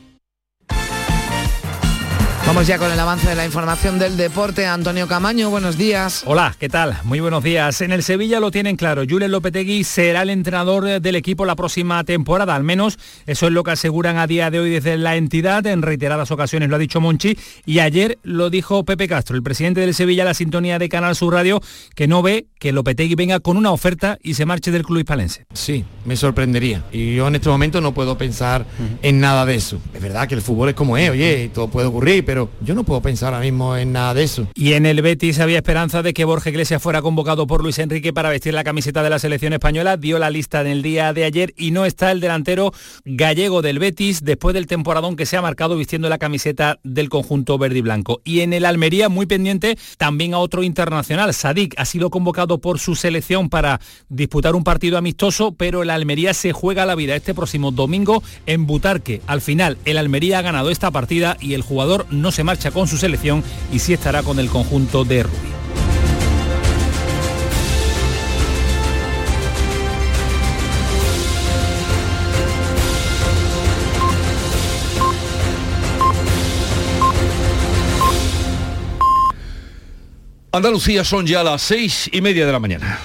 [2.51, 4.65] Vamos ya con el avance de la información del deporte.
[4.65, 6.23] Antonio Camaño, buenos días.
[6.25, 6.97] Hola, ¿qué tal?
[7.05, 7.79] Muy buenos días.
[7.79, 9.03] En el Sevilla lo tienen claro.
[9.09, 12.53] Julen Lopetegui será el entrenador del equipo la próxima temporada.
[12.53, 15.65] Al menos eso es lo que aseguran a día de hoy desde la entidad.
[15.65, 17.37] En reiteradas ocasiones lo ha dicho Monchi.
[17.65, 21.33] Y ayer lo dijo Pepe Castro, el presidente del Sevilla, la sintonía de Canal Sur
[21.33, 21.61] Radio,
[21.95, 25.45] que no ve que Lopetegui venga con una oferta y se marche del club hispalense.
[25.53, 26.83] Sí, me sorprendería.
[26.91, 28.65] Y yo en este momento no puedo pensar
[29.01, 29.79] en nada de eso.
[29.93, 32.83] Es verdad que el fútbol es como es, oye, todo puede ocurrir, pero yo no
[32.83, 34.47] puedo pensar ahora mismo en nada de eso.
[34.55, 38.13] Y en el Betis había esperanza de que Borja Iglesias fuera convocado por Luis Enrique
[38.13, 39.97] para vestir la camiseta de la selección española.
[39.97, 42.71] Dio la lista en el día de ayer y no está el delantero
[43.05, 47.57] gallego del Betis después del temporadón que se ha marcado vistiendo la camiseta del conjunto
[47.57, 48.21] verde y blanco.
[48.23, 51.33] Y en el Almería, muy pendiente también a otro internacional.
[51.33, 56.33] Sadik ha sido convocado por su selección para disputar un partido amistoso, pero el Almería
[56.33, 59.21] se juega la vida este próximo domingo en Butarque.
[59.27, 62.97] Al final, el Almería ha ganado esta partida y el jugador se marcha con su
[62.97, 65.51] selección y sí estará con el conjunto de Rubí.
[80.53, 82.99] Andalucía son ya las seis y media de la mañana.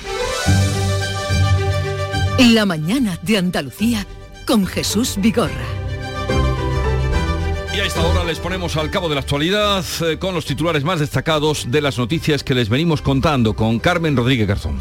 [2.40, 4.04] La mañana de Andalucía
[4.46, 5.75] con Jesús Vigorra.
[7.76, 10.82] Y a esta hora les ponemos al cabo de la actualidad eh, con los titulares
[10.82, 14.80] más destacados de las noticias que les venimos contando con Carmen Rodríguez Garzón.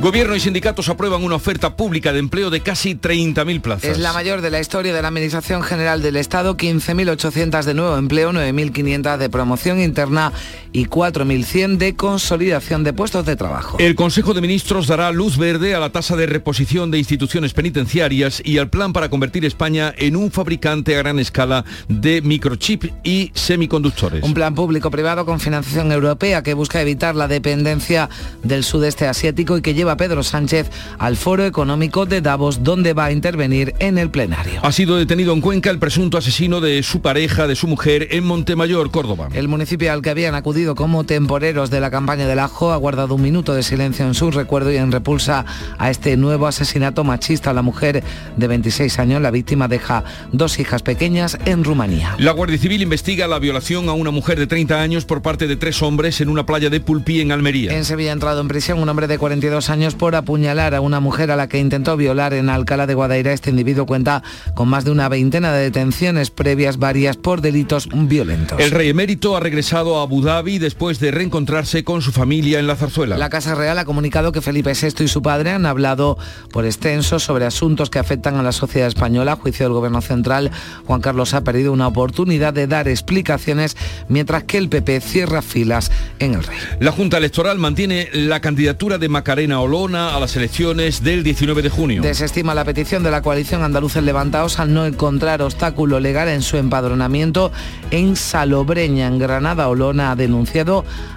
[0.00, 3.90] Gobierno y sindicatos aprueban una oferta pública de empleo de casi 30.000 plazas.
[3.90, 7.96] Es la mayor de la historia de la Administración General del Estado, 15.800 de nuevo
[7.96, 10.32] empleo, 9.500 de promoción interna
[10.72, 13.78] y 4.100 de consolidación de puestos de trabajo.
[13.78, 18.42] El Consejo de Ministros dará luz verde a la tasa de reposición de instituciones penitenciarias
[18.44, 23.30] y al plan para convertir España en un fabricante a gran escala de microchip y
[23.34, 24.22] semiconductores.
[24.22, 28.08] Un plan público-privado con financiación europea que busca evitar la dependencia
[28.42, 32.92] del sudeste asiático y que lleva a Pedro Sánchez al Foro Económico de Davos, donde
[32.92, 34.60] va a intervenir en el plenario.
[34.62, 38.24] Ha sido detenido en Cuenca el presunto asesino de su pareja, de su mujer, en
[38.24, 39.28] Montemayor, Córdoba.
[39.32, 43.14] El municipio al que habían acudido como temporeros de la campaña del ajo ha guardado
[43.14, 45.44] un minuto de silencio en su recuerdo y en repulsa
[45.78, 47.52] a este nuevo asesinato machista.
[47.52, 48.02] La mujer
[48.36, 52.16] de 26 años, la víctima, deja dos hijas pequeñas en Rumanía.
[52.18, 55.56] La Guardia Civil investiga la violación a una mujer de 30 años por parte de
[55.56, 57.72] tres hombres en una playa de Pulpí, en Almería.
[57.76, 60.98] En Sevilla ha entrado en prisión un hombre de 42 años por apuñalar a una
[60.98, 63.32] mujer a la que intentó violar en Alcalá de Guadaira.
[63.32, 68.58] Este individuo cuenta con más de una veintena de detenciones previas, varias por delitos violentos.
[68.58, 72.66] El rey emérito ha regresado a Abu Dhabi después de reencontrarse con su familia en
[72.66, 73.18] la zarzuela.
[73.18, 76.16] La Casa Real ha comunicado que Felipe VI y su padre han hablado
[76.50, 79.32] por extenso sobre asuntos que afectan a la sociedad española.
[79.32, 80.50] A juicio del Gobierno Central,
[80.86, 83.76] Juan Carlos ha perdido una oportunidad de dar explicaciones
[84.08, 86.56] mientras que el PP cierra filas en el rey.
[86.80, 91.68] La Junta Electoral mantiene la candidatura de Macarena Olona a las elecciones del 19 de
[91.68, 92.00] junio.
[92.00, 96.56] Desestima la petición de la coalición andaluces levantados al no encontrar obstáculo legal en su
[96.56, 97.52] empadronamiento
[97.90, 99.68] en Salobreña, en Granada.
[99.68, 100.37] Olona ha denunciado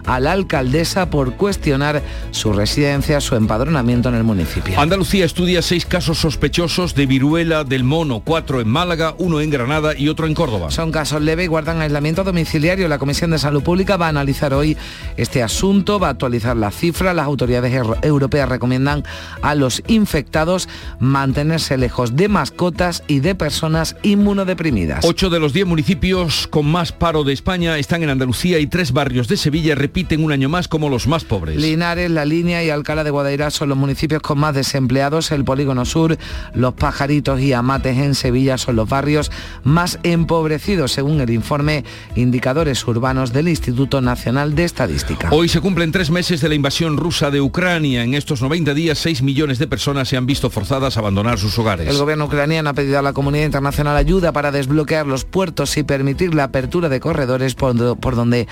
[0.06, 4.80] a la alcaldesa por cuestionar su residencia, su empadronamiento en el municipio.
[4.80, 9.98] Andalucía estudia seis casos sospechosos de viruela del mono, cuatro en Málaga, uno en Granada
[9.98, 10.72] y otro en Córdoba.
[10.72, 12.88] Son casos leves y guardan aislamiento domiciliario.
[12.88, 14.78] La Comisión de Salud Pública va a analizar hoy
[15.18, 17.14] este asunto, va a actualizar la cifra.
[17.14, 19.04] Las autoridades europeas recomiendan
[19.42, 25.06] a los infectados mantenerse lejos de mascotas y de personas inmunodeprimidas.
[25.06, 28.92] Ocho de los diez municipios con más paro de España están en Andalucía y tres
[28.92, 31.58] barrios de Sevilla repiten un año más como los más pobres.
[31.58, 35.32] Linares, La Línea y Alcalá de Guadaira son los municipios con más desempleados.
[35.32, 36.18] El Polígono Sur,
[36.54, 39.30] Los Pajaritos y Amates en Sevilla son los barrios
[39.64, 41.84] más empobrecidos, según el informe
[42.16, 45.30] Indicadores Urbanos del Instituto Nacional de Estadística.
[45.32, 48.04] Hoy se cumplen tres meses de la invasión rusa de Ucrania.
[48.04, 51.58] En estos 90 días, 6 millones de personas se han visto forzadas a abandonar sus
[51.60, 51.90] hogares.
[51.90, 55.84] El gobierno ucraniano ha pedido a la comunidad internacional ayuda para desbloquear los puertos y
[55.84, 58.48] permitir la apertura de corredores por, por donde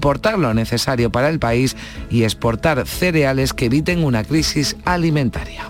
[0.00, 1.76] importar lo necesario para el país
[2.08, 5.64] y exportar cereales que eviten una crisis alimentaria.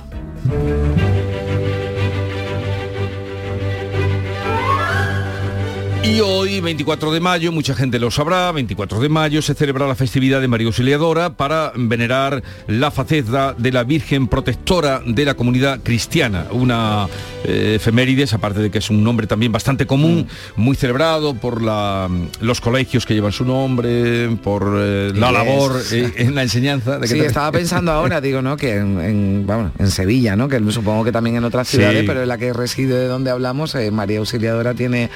[6.02, 9.94] Y hoy, 24 de mayo, mucha gente lo sabrá, 24 de mayo se celebra la
[9.94, 15.80] festividad de María Auxiliadora para venerar la faceta de la Virgen protectora de la comunidad
[15.82, 16.46] cristiana.
[16.52, 17.06] Una
[17.44, 22.08] eh, efemérides, aparte de que es un nombre también bastante común, muy celebrado por la-
[22.40, 26.94] los colegios que llevan su nombre, por eh, la labor eh, en la enseñanza.
[26.98, 28.56] de que Sí, estaba pensando ahora, digo, ¿no?
[28.56, 30.48] Que en, en, vamos, en Sevilla, ¿no?
[30.48, 31.76] Que supongo que también en otras Sí.
[31.76, 35.10] ciudades, pero en la que reside de donde hablamos, eh, María Auxiliadora tiene,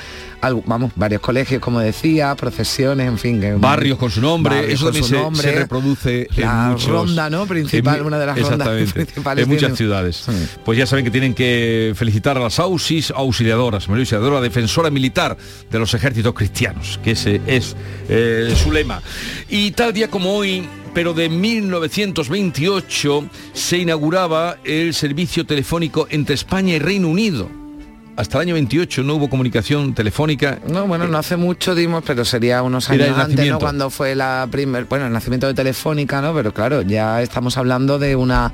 [0.67, 3.41] vamos, varios colegios, como decía, procesiones, en fin.
[3.41, 5.43] Que, Barrios con su nombre, eso también se, nombre.
[5.43, 7.47] se reproduce en La muchos- ronda, ¿no?
[7.47, 10.25] Principal, en una de las rondas principales En muchas ciudades.
[10.65, 15.37] Pues ya saben que tienen que felicitar a las AUSIS auxiliadoras, María Auxiliadora, defensora militar
[15.71, 17.77] de los ejércitos cristianos, que ese es
[18.09, 19.01] eh, su lema.
[19.49, 26.75] Y tal día como hoy, pero de 1928, se inauguraba el servicio telefónico entre España
[26.75, 27.49] y Reino Unido.
[28.17, 30.59] Hasta el año 28 no hubo comunicación telefónica.
[30.69, 33.59] No, bueno, no hace mucho dimos, pero sería unos años el antes, ¿no?
[33.59, 36.33] Cuando fue la primer, bueno, el nacimiento de Telefónica, ¿no?
[36.33, 38.53] Pero claro, ya estamos hablando de una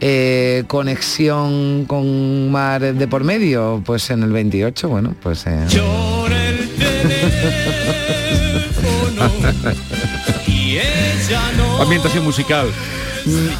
[0.00, 5.44] eh, conexión con mar de por medio, pues en el 28, bueno, pues...
[5.46, 5.66] eh,
[11.80, 12.66] Ambientación musical.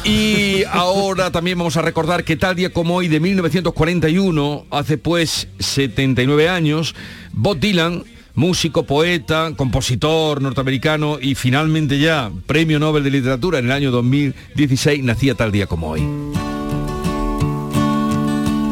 [0.03, 5.47] Y ahora también vamos a recordar que tal día como hoy de 1941, hace pues
[5.59, 6.93] 79 años,
[7.33, 8.03] Bob Dylan,
[8.35, 15.03] músico, poeta, compositor norteamericano y finalmente ya Premio Nobel de Literatura en el año 2016,
[15.03, 16.01] nacía tal día como hoy.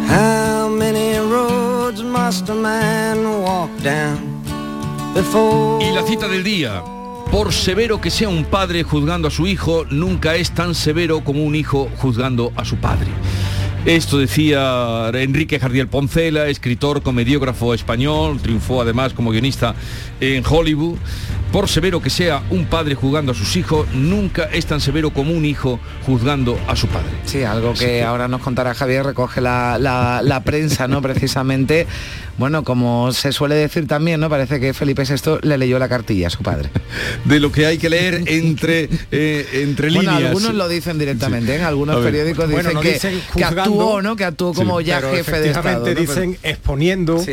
[0.10, 4.44] How many roads must a man walk down
[5.16, 6.84] before Y la cita del día.
[7.34, 11.44] Por severo que sea un padre juzgando a su hijo, nunca es tan severo como
[11.44, 13.08] un hijo juzgando a su padre.
[13.86, 19.74] Esto decía Enrique Jardiel Poncela, escritor, comediógrafo español, triunfó además como guionista
[20.22, 20.98] en Hollywood.
[21.52, 25.34] Por severo que sea un padre juzgando a sus hijos, nunca es tan severo como
[25.34, 27.12] un hijo juzgando a su padre.
[27.26, 31.02] Sí, algo que ahora nos contará Javier, recoge la, la- la prensa, ¿no?
[31.04, 31.86] Precisamente,
[32.38, 34.30] bueno, como se suele decir también, ¿no?
[34.30, 36.70] Parece que Felipe VI le leyó la cartilla a su padre.
[37.26, 40.30] De lo que hay que leer entre, eh, entre Bueno, líneas.
[40.30, 42.06] algunos lo dicen directamente, en A algunos ver.
[42.06, 44.16] periódicos Bueno, dicen no que, dicen que juzgando, actuó, ¿no?
[44.16, 45.40] Que actuó como ya jefe de Estado.
[45.50, 45.96] efectivamente ¿no?
[45.96, 47.24] Pero- dicen exponiendo,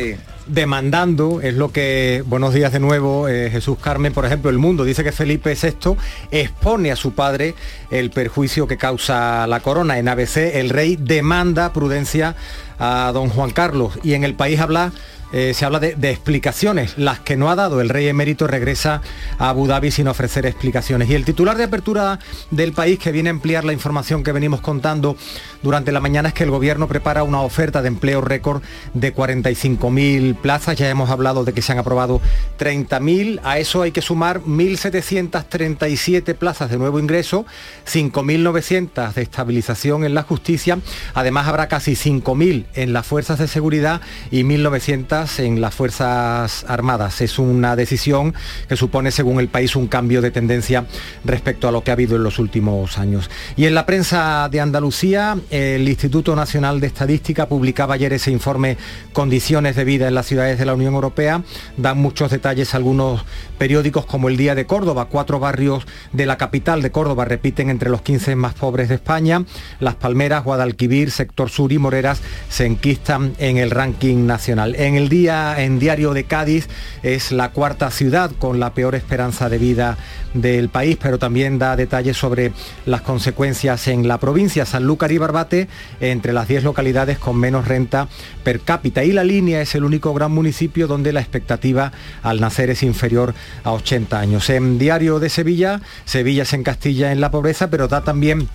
[0.47, 4.83] demandando, es lo que, buenos días de nuevo, eh, Jesús Carmen, por ejemplo, El Mundo
[4.83, 5.95] dice que Felipe VI
[6.31, 7.55] expone a su padre
[7.89, 9.97] el perjuicio que causa la corona.
[9.99, 12.35] En ABC el rey demanda prudencia
[12.81, 13.99] a don Juan Carlos.
[14.03, 14.91] Y en el país habla...
[15.33, 19.01] eh, se habla de, explicaciones, las que no ha dado el rey emérito regresa
[19.37, 21.09] a Abu Dhabi sin ofrecer explicaciones.
[21.09, 22.19] Y el titular de apertura
[22.49, 25.15] del país que viene a ampliar la información que venimos contando
[25.63, 28.61] durante la mañana es que el gobierno prepara una oferta de empleo récord
[28.93, 30.75] de 45.000 plazas.
[30.77, 32.19] Ya hemos hablado de que se han aprobado
[32.59, 33.39] 30.000.
[33.43, 37.45] A eso hay que sumar 1.737 plazas de nuevo ingreso,
[37.87, 40.79] 5.900 de estabilización en la justicia.
[41.13, 47.21] Además habrá casi 5.000 en las fuerzas de seguridad y 1.900 en las fuerzas armadas.
[47.21, 48.33] Es una decisión
[48.67, 50.85] que supone, según el país, un cambio de tendencia
[51.23, 53.29] respecto a lo que ha habido en los últimos años.
[53.55, 58.77] Y en la prensa de Andalucía, el Instituto Nacional de Estadística publicaba ayer ese informe
[59.13, 61.43] Condiciones de vida en las ciudades de la Unión Europea.
[61.77, 63.23] Dan muchos detalles algunos
[63.61, 65.05] periódicos como el Día de Córdoba.
[65.05, 69.45] Cuatro barrios de la capital de Córdoba repiten entre los 15 más pobres de España.
[69.79, 74.73] Las Palmeras, Guadalquivir, Sector Sur y Moreras se enquistan en el ranking nacional.
[74.79, 76.69] En el día, en Diario de Cádiz,
[77.03, 79.95] es la cuarta ciudad con la peor esperanza de vida
[80.33, 82.51] del país, pero también da detalles sobre
[82.85, 84.65] las consecuencias en la provincia.
[84.65, 85.67] Sanlúcar y Barbate,
[85.99, 88.07] entre las 10 localidades con menos renta
[88.43, 89.03] per cápita.
[89.03, 91.91] Y la línea es el único gran municipio donde la expectativa
[92.23, 94.49] al nacer es inferior a 80 años.
[94.49, 98.47] En Diario de Sevilla, Sevilla se encastilla en la pobreza, pero da también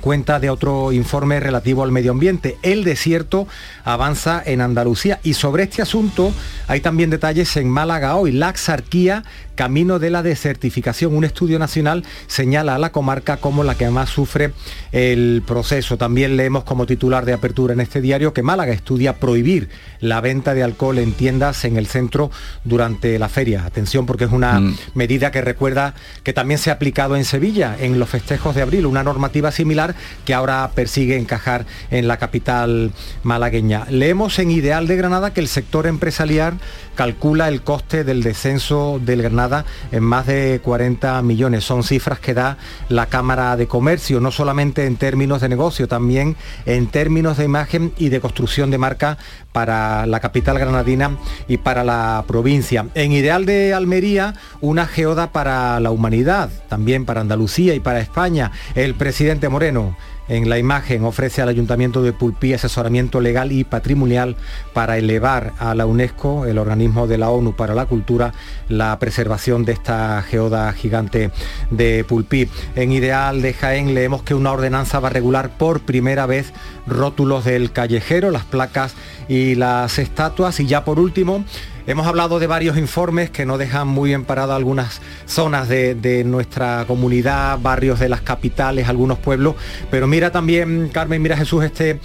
[0.00, 2.56] cuenta de otro informe relativo al medio ambiente.
[2.62, 3.46] El desierto
[3.84, 6.32] avanza en Andalucía y sobre este asunto
[6.66, 8.32] hay también detalles en Málaga hoy.
[8.32, 9.22] La Axarquía,
[9.60, 11.14] camino de la desertificación.
[11.14, 14.54] Un estudio nacional señala a la comarca como la que más sufre
[14.90, 15.98] el proceso.
[15.98, 19.68] También leemos como titular de apertura en este diario que Málaga estudia prohibir
[20.00, 22.30] la venta de alcohol en tiendas en el centro
[22.64, 23.66] durante la feria.
[23.66, 24.62] Atención porque es una
[24.94, 25.92] medida que recuerda
[26.22, 29.94] que también se ha aplicado en Sevilla en los festejos de abril, una normativa similar
[30.24, 32.92] que ahora persigue encajar en la capital
[33.24, 33.84] malagueña.
[33.90, 36.54] Leemos en Ideal de Granada que el sector empresarial
[36.94, 39.49] calcula el coste del descenso del Granada
[39.92, 41.64] en más de 40 millones.
[41.64, 42.56] Son cifras que da
[42.88, 46.36] la Cámara de Comercio, no solamente en términos de negocio, también
[46.66, 49.18] en términos de imagen y de construcción de marca
[49.52, 51.16] para la capital granadina
[51.48, 52.86] y para la provincia.
[52.94, 58.52] En Ideal de Almería, una geoda para la humanidad, también para Andalucía y para España.
[58.74, 59.96] El presidente Moreno
[60.30, 64.36] en la imagen ofrece al Ayuntamiento de Pulpí asesoramiento legal y patrimonial
[64.72, 68.32] para elevar a la UNESCO, el organismo de la ONU para la cultura,
[68.68, 71.32] la preservación de esta geoda gigante
[71.70, 72.48] de Pulpí.
[72.76, 76.52] En Ideal de Jaén leemos que una ordenanza va a regular por primera vez
[76.86, 78.94] rótulos del callejero, las placas
[79.28, 80.60] y las estatuas.
[80.60, 81.44] Y ya por último,
[81.90, 86.84] Hemos hablado de varios informes que no dejan muy bien parado algunas zonas de, nuestra
[86.86, 89.56] comunidad, barrios de las capitales, algunos pueblos,
[89.90, 91.98] pero mira también, Carmen, mira Jesús, este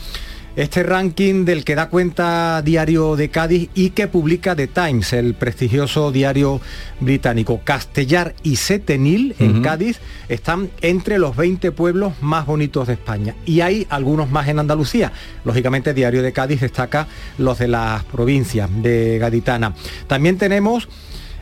[0.56, 5.34] este ranking del que da cuenta Diario de Cádiz y que publica The Times, el
[5.34, 6.62] prestigioso diario
[7.00, 7.62] británico.
[7.64, 10.00] Castellar y Setenil, en Cádiz,
[10.30, 13.36] están entre los 20 pueblos más bonitos de España.
[13.46, 15.12] Y hay algunos más en Andalucía.
[15.44, 19.74] Lógicamente, Diario de Cádiz destaca los de las provincias de Gaditana.
[20.08, 20.88] También tenemos...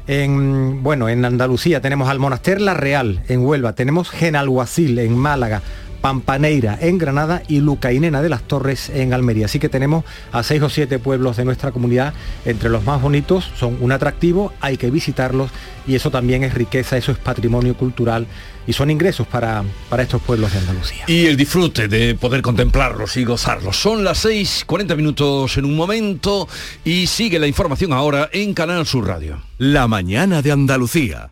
[0.06, 5.62] En, bueno, en Andalucía tenemos al Monaster La Real, en Huelva, tenemos Genalguacil, en Málaga,
[6.04, 9.46] Pampaneira en Granada y Lucainena de las Torres en Almería.
[9.46, 13.50] Así que tenemos a seis o siete pueblos de nuestra comunidad entre los más bonitos,
[13.58, 15.50] son un atractivo, hay que visitarlos
[15.88, 18.28] y eso también es riqueza, eso es patrimonio cultural
[18.68, 21.06] y son ingresos para, para estos pueblos de Andalucía.
[21.08, 23.78] Y el disfrute de poder contemplarlos y gozarlos.
[23.78, 26.50] Son las 6, 40 minutos en un momento
[26.84, 29.42] y sigue la información ahora en Canal Sur Radio.
[29.58, 31.32] La mañana de Andalucía.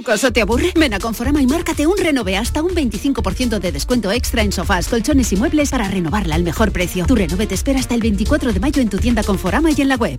[0.00, 0.72] ¿Tu casa te aburre?
[0.74, 4.88] Ven a Conforama y márcate un renove hasta un 25% de descuento extra en sofás,
[4.88, 7.04] colchones y muebles para renovarla al mejor precio.
[7.04, 9.88] Tu renove te espera hasta el 24 de mayo en tu tienda Conforama y en
[9.88, 10.18] la web.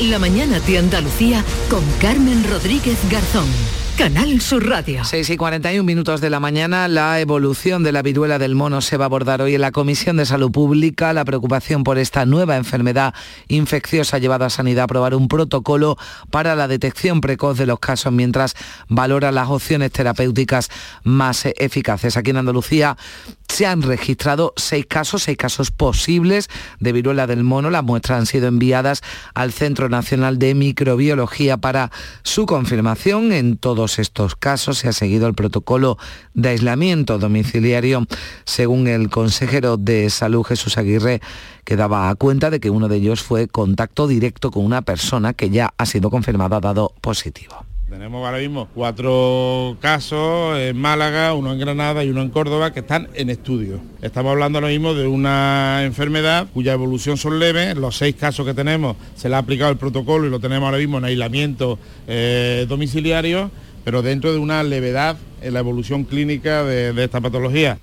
[0.00, 3.46] La mañana de Andalucía con Carmen Rodríguez Garzón.
[3.96, 5.04] Canal Sur Radio.
[5.06, 8.98] 6 y 41 minutos de la mañana, la evolución de la viruela del mono se
[8.98, 11.14] va a abordar hoy en la Comisión de Salud Pública.
[11.14, 13.14] La preocupación por esta nueva enfermedad
[13.48, 15.96] infecciosa ha llevado a Sanidad a aprobar un protocolo
[16.30, 18.54] para la detección precoz de los casos mientras
[18.88, 20.68] valora las opciones terapéuticas
[21.02, 22.18] más eficaces.
[22.18, 22.98] Aquí en Andalucía
[23.48, 27.70] se han registrado seis casos, seis casos posibles de viruela del mono.
[27.70, 31.90] Las muestras han sido enviadas al Centro Nacional de Microbiología para
[32.22, 35.98] su confirmación en todos estos casos se ha seguido el protocolo
[36.34, 38.06] de aislamiento domiciliario,
[38.44, 41.20] según el consejero de salud Jesús Aguirre,
[41.64, 45.50] que daba cuenta de que uno de ellos fue contacto directo con una persona que
[45.50, 47.66] ya ha sido confirmada dado positivo.
[47.88, 52.80] Tenemos ahora mismo cuatro casos en Málaga, uno en Granada y uno en Córdoba que
[52.80, 53.78] están en estudio.
[54.02, 57.76] Estamos hablando ahora mismo de una enfermedad cuya evolución son leves.
[57.76, 60.78] Los seis casos que tenemos se le ha aplicado el protocolo y lo tenemos ahora
[60.78, 61.78] mismo en aislamiento
[62.08, 63.52] eh, domiciliario
[63.86, 67.78] pero dentro de una levedad en la evolución clínica de, esta patología.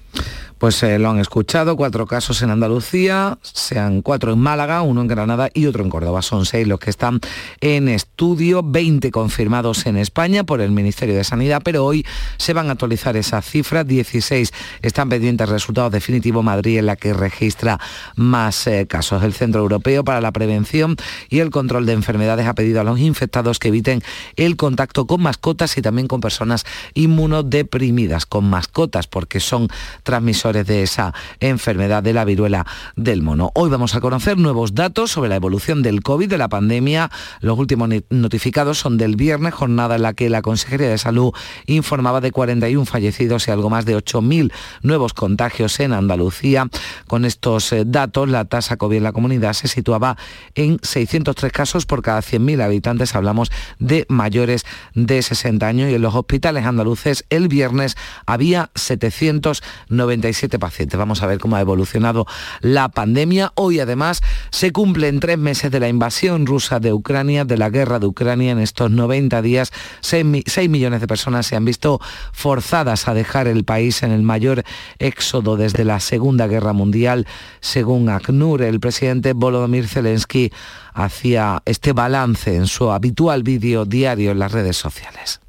[0.63, 5.07] Pues eh, lo han escuchado, cuatro casos en Andalucía, sean cuatro en Málaga, uno en
[5.09, 6.21] Granada y otro en Córdoba.
[6.21, 7.19] Son seis los que están
[7.59, 12.05] en estudio, 20 confirmados en España por el Ministerio de Sanidad, pero hoy
[12.37, 17.13] se van a actualizar esas cifras, 16 están pendientes resultados definitivos, Madrid en la que
[17.13, 17.77] registra
[18.15, 19.21] más eh, casos.
[19.21, 20.95] El Centro Europeo para la Prevención
[21.27, 24.01] y el Control de Enfermedades ha pedido a los infectados que eviten
[24.37, 29.67] el contacto con mascotas y también con personas inmunodeprimidas, con mascotas, porque son
[30.03, 33.51] transmisores de esa enfermedad de la viruela del mono.
[33.55, 37.09] Hoy vamos a conocer nuevos datos sobre la evolución del COVID, de la pandemia.
[37.41, 41.33] Los últimos notificados son del viernes, jornada en la que la Consejería de Salud
[41.65, 46.67] informaba de 41 fallecidos y algo más de 8.000 nuevos contagios en Andalucía.
[47.07, 50.17] Con estos eh, datos, la tasa COVID en la comunidad se situaba
[50.53, 53.15] en 603 casos por cada 100.000 habitantes.
[53.15, 57.95] Hablamos de mayores de 60 años y en los hospitales andaluces el viernes
[58.25, 60.97] había 797 pacientes.
[60.97, 62.25] Vamos a ver cómo ha evolucionado
[62.61, 63.51] la pandemia.
[63.55, 64.21] Hoy además
[64.51, 68.51] se cumplen tres meses de la invasión rusa de Ucrania, de la guerra de Ucrania.
[68.51, 69.71] En estos 90 días,
[70.01, 71.99] 6, millones de personas se han visto
[72.31, 74.63] forzadas a dejar el país en el mayor
[74.99, 77.27] éxodo desde la Segunda Guerra Mundial.
[77.61, 80.51] Según ACNUR, el presidente Volodymyr Zelensky
[80.93, 85.39] hacía este balance en su habitual vídeo diario en las redes sociales.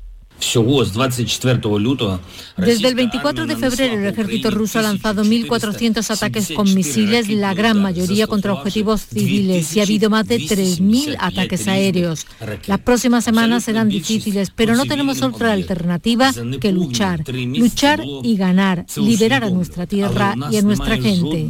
[2.57, 7.55] Desde el 24 de febrero el ejército ruso ha lanzado 1.400 ataques con misiles, la
[7.55, 12.27] gran mayoría contra objetivos civiles y ha habido más de 3.000 ataques aéreos.
[12.67, 17.25] Las próximas semanas serán difíciles, pero no tenemos otra alternativa que luchar.
[17.29, 21.49] Luchar y ganar, liberar a nuestra tierra y a nuestra gente.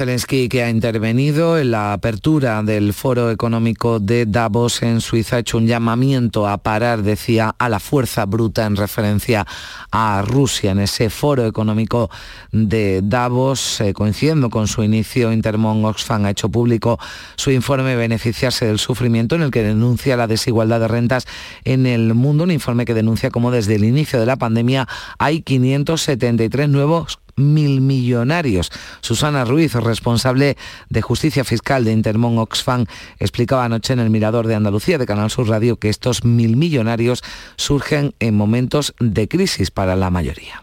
[0.00, 5.38] Zelensky, que ha intervenido en la apertura del Foro Económico de Davos en Suiza, ha
[5.40, 9.46] hecho un llamamiento a parar, decía, a la fuerza bruta en referencia
[9.90, 10.70] a Rusia.
[10.70, 12.08] En ese Foro Económico
[12.50, 16.98] de Davos, eh, coincidiendo con su inicio, Intermon Oxfam ha hecho público
[17.36, 21.26] su informe Beneficiarse del Sufrimiento, en el que denuncia la desigualdad de rentas
[21.64, 24.88] en el mundo, un informe que denuncia cómo desde el inicio de la pandemia
[25.18, 28.70] hay 573 nuevos mil millonarios.
[29.00, 30.56] Susana Ruiz, responsable
[30.88, 32.86] de justicia fiscal de Intermon Oxfam,
[33.18, 37.22] explicaba anoche en el Mirador de Andalucía de Canal Sur Radio que estos mil millonarios
[37.56, 40.62] surgen en momentos de crisis para la mayoría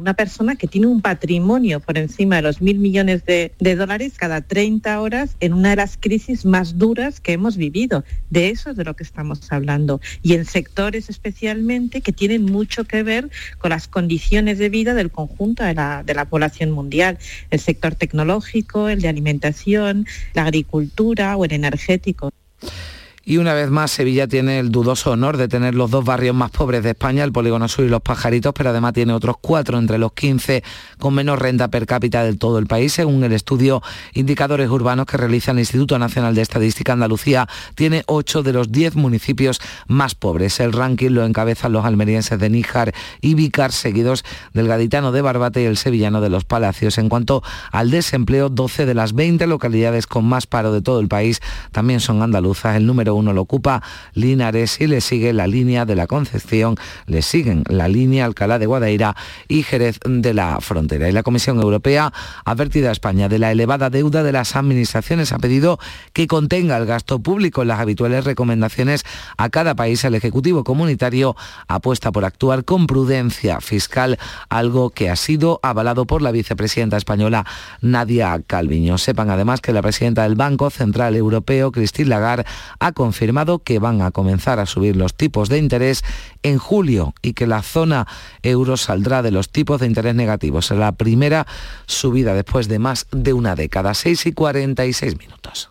[0.00, 4.40] una persona que tiene un patrimonio por encima de los mil millones de, dólares cada
[4.40, 8.04] 30 horas en una de las crisis más duras que hemos vivido.
[8.30, 10.00] De eso es de lo que estamos hablando.
[10.22, 15.10] Y en sectores especialmente que tienen mucho que ver con las condiciones de vida del
[15.10, 17.18] conjunto de la, de la población mundial.
[17.50, 22.30] El sector tecnológico, el de alimentación, la agricultura o el energético.
[23.28, 26.50] Y una vez más, Sevilla tiene el dudoso honor de tener los dos barrios más
[26.50, 29.98] pobres de España, el Polígono Sur y Los Pajaritos, pero además tiene otros cuatro entre
[29.98, 30.64] los 15
[30.98, 32.94] con menos renta per cápita del todo el país.
[32.94, 33.82] Según el estudio
[34.14, 38.96] Indicadores Urbanos que realiza el Instituto Nacional de Estadística Andalucía, tiene ocho de los diez
[38.96, 40.58] municipios más pobres.
[40.58, 44.24] El ranking lo encabezan los almerienses de Níjar y Vícar, seguidos
[44.54, 46.96] del gaditano de Barbate y el sevillano de Los Palacios.
[46.96, 51.08] En cuanto al desempleo, 12 de las 20 localidades con más paro de todo el
[51.08, 52.74] país también son andaluzas.
[52.74, 53.82] El número uno lo ocupa
[54.14, 58.66] Linares y le sigue la línea de la Concepción, le siguen la línea Alcalá de
[58.66, 59.16] Guadaira
[59.48, 61.08] y Jerez de la Frontera.
[61.08, 62.12] Y la Comisión Europea
[62.44, 65.32] ha advertido a España de la elevada deuda de las administraciones.
[65.32, 65.78] Ha pedido
[66.12, 69.04] que contenga el gasto público en las habituales recomendaciones
[69.36, 70.04] a cada país.
[70.04, 76.22] El Ejecutivo Comunitario apuesta por actuar con prudencia fiscal, algo que ha sido avalado por
[76.22, 77.46] la vicepresidenta española
[77.80, 78.98] Nadia Calviño.
[78.98, 82.44] Sepan además que la presidenta del Banco Central Europeo, Christine Lagarde,
[82.78, 86.04] ha confirmado que van a comenzar a subir los tipos de interés
[86.42, 88.06] en julio y que la zona
[88.42, 90.70] euro saldrá de los tipos de interés negativos.
[90.72, 91.46] La primera
[91.86, 95.70] subida después de más de una década, 6 y 46 minutos.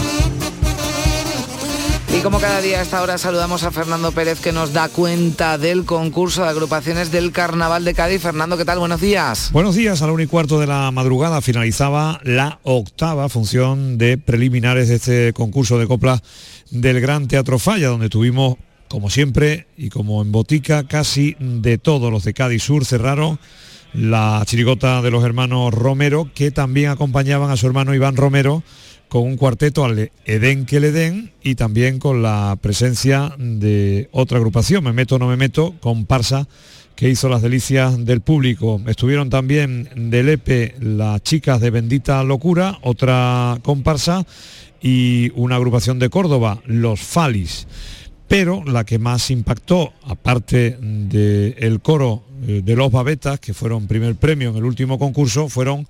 [2.13, 5.57] Y como cada día a esta hora saludamos a Fernando Pérez que nos da cuenta
[5.57, 8.21] del concurso de agrupaciones del Carnaval de Cádiz.
[8.21, 8.79] Fernando, ¿qué tal?
[8.79, 9.49] Buenos días.
[9.53, 14.17] Buenos días, a la 1 y cuarto de la madrugada finalizaba la octava función de
[14.17, 16.21] preliminares de este concurso de copla
[16.69, 18.57] del Gran Teatro Falla, donde tuvimos,
[18.89, 23.39] como siempre, y como en botica, casi de todos los de Cádiz Sur cerraron
[23.93, 28.63] la chirigota de los hermanos Romero, que también acompañaban a su hermano Iván Romero
[29.11, 34.37] con un cuarteto al Edén que le den y también con la presencia de otra
[34.37, 36.47] agrupación, Me Meto No Me Meto, con Parsa,
[36.95, 38.81] que hizo las delicias del público.
[38.87, 44.25] Estuvieron también del EPE las chicas de Bendita Locura, otra comparsa,
[44.81, 47.67] y una agrupación de Córdoba, Los Falis.
[48.29, 54.15] Pero la que más impactó, aparte del coro eh, de los Babetas, que fueron primer
[54.15, 55.85] premio en el último concurso, fueron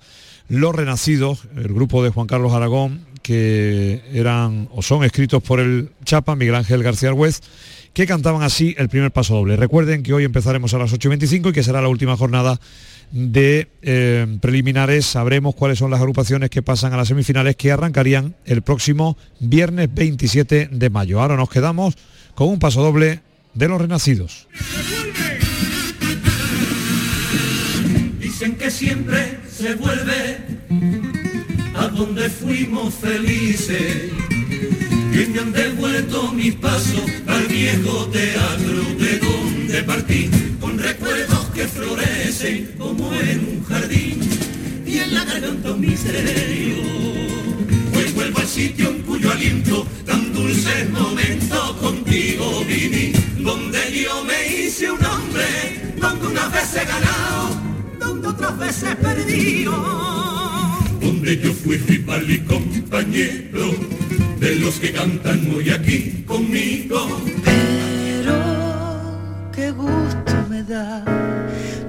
[0.48, 5.90] los Renacidos, el grupo de Juan Carlos Aragón, que eran o son escritos por el
[6.04, 7.40] Chapa, Miguel Ángel García Argüez,
[7.92, 9.56] que cantaban así el primer paso doble.
[9.56, 12.58] Recuerden que hoy empezaremos a las 8.25 y que será la última jornada
[13.12, 15.06] de eh, preliminares.
[15.06, 19.88] Sabremos cuáles son las agrupaciones que pasan a las semifinales que arrancarían el próximo viernes
[19.94, 21.20] 27 de mayo.
[21.20, 21.96] Ahora nos quedamos
[22.34, 23.20] con un paso doble
[23.54, 24.48] de los renacidos.
[31.94, 34.10] Donde fuimos felices,
[35.12, 40.30] que me han devuelto mis pasos al viejo teatro de donde partí,
[40.60, 44.20] con recuerdos que florecen como en un jardín,
[44.86, 46.76] y en la garganta un misterio.
[47.94, 54.46] Hoy vuelvo al sitio en cuyo aliento tan dulces momentos contigo viví, donde yo me
[54.54, 57.60] hice un hombre, donde unas veces ganado,
[57.98, 60.51] donde otras veces perdido
[61.02, 63.70] donde yo fui rival y compañero
[64.38, 67.20] de los que cantan hoy aquí conmigo.
[67.44, 71.04] Pero qué gusto me da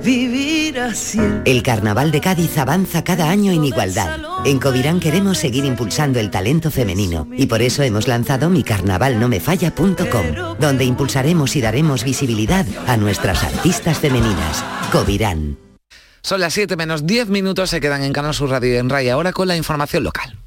[0.04, 1.20] vivir así.
[1.46, 4.20] El Carnaval de Cádiz avanza cada año en igualdad.
[4.46, 10.86] En Covirán queremos seguir impulsando el talento femenino y por eso hemos lanzado micarnavalnomefalla.com, donde
[10.86, 14.64] impulsaremos y daremos visibilidad a nuestras artistas femeninas.
[14.92, 15.63] Covirán.
[16.24, 19.10] Son las 7 menos 10 minutos, se quedan en Canal Sur Radio y en RAI
[19.10, 20.40] ahora con la información local.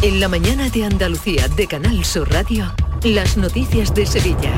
[0.00, 2.72] En la mañana de Andalucía de Canal Sur Radio.
[3.04, 4.52] Las noticias de Sevilla.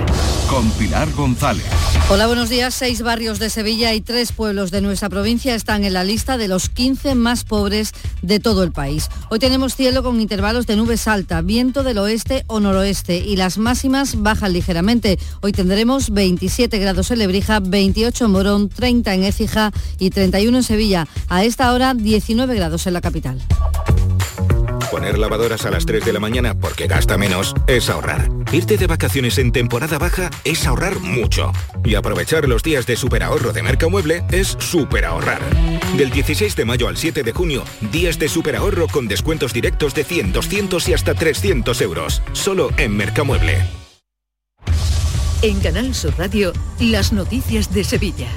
[0.50, 1.64] Con Pilar González.
[2.10, 2.74] Hola, buenos días.
[2.74, 6.48] Seis barrios de Sevilla y tres pueblos de nuestra provincia están en la lista de
[6.48, 9.08] los 15 más pobres de todo el país.
[9.30, 13.58] Hoy tenemos cielo con intervalos de nubes alta, viento del oeste o noroeste y las
[13.58, 15.20] máximas bajan ligeramente.
[15.40, 19.70] Hoy tendremos 27 grados en Lebrija, 28 en Morón, 30 en Écija
[20.00, 21.06] y 31 en Sevilla.
[21.28, 23.40] A esta hora 19 grados en la capital.
[24.92, 28.28] Poner lavadoras a las 3 de la mañana porque gasta menos es ahorrar.
[28.52, 31.50] Irte de vacaciones en temporada baja es ahorrar mucho.
[31.82, 35.40] Y aprovechar los días de superahorro de Mercamueble es superahorrar.
[35.96, 40.04] Del 16 de mayo al 7 de junio, días de superahorro con descuentos directos de
[40.04, 42.20] 100, 200 y hasta 300 euros.
[42.32, 43.64] Solo en Mercamueble.
[45.40, 48.28] En Canal Sur Radio, las noticias de Sevilla.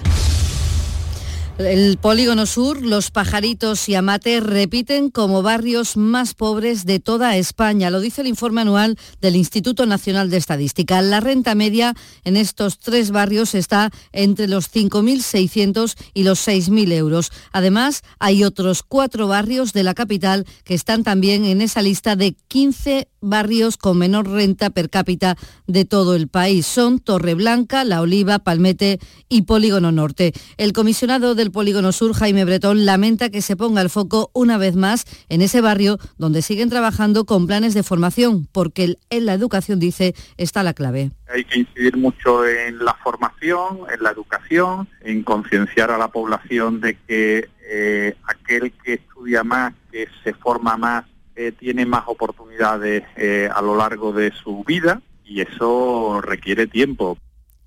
[1.57, 7.89] El Polígono Sur, Los Pajaritos y Amate repiten como barrios más pobres de toda España.
[7.89, 11.01] Lo dice el informe anual del Instituto Nacional de Estadística.
[11.01, 11.93] La renta media
[12.25, 17.31] en estos tres barrios está entre los 5.600 y los 6.000 euros.
[17.53, 22.35] Además, hay otros cuatro barrios de la capital que están también en esa lista de
[22.49, 25.36] 15 barrios con menor renta per cápita
[25.67, 26.65] de todo el país.
[26.65, 28.99] Son Torreblanca, La Oliva, Palmete
[29.30, 30.34] y Polígono Norte.
[30.57, 34.76] El comisionado del Polígono Sur, Jaime Bretón, lamenta que se ponga el foco una vez
[34.76, 39.80] más en ese barrio donde siguen trabajando con planes de formación, porque en la educación,
[39.80, 41.11] dice, está la clave.
[41.34, 46.82] Hay que incidir mucho en la formación, en la educación, en concienciar a la población
[46.82, 51.05] de que eh, aquel que estudia más, que se forma más,
[51.36, 57.17] eh, tiene más oportunidades eh, a lo largo de su vida y eso requiere tiempo.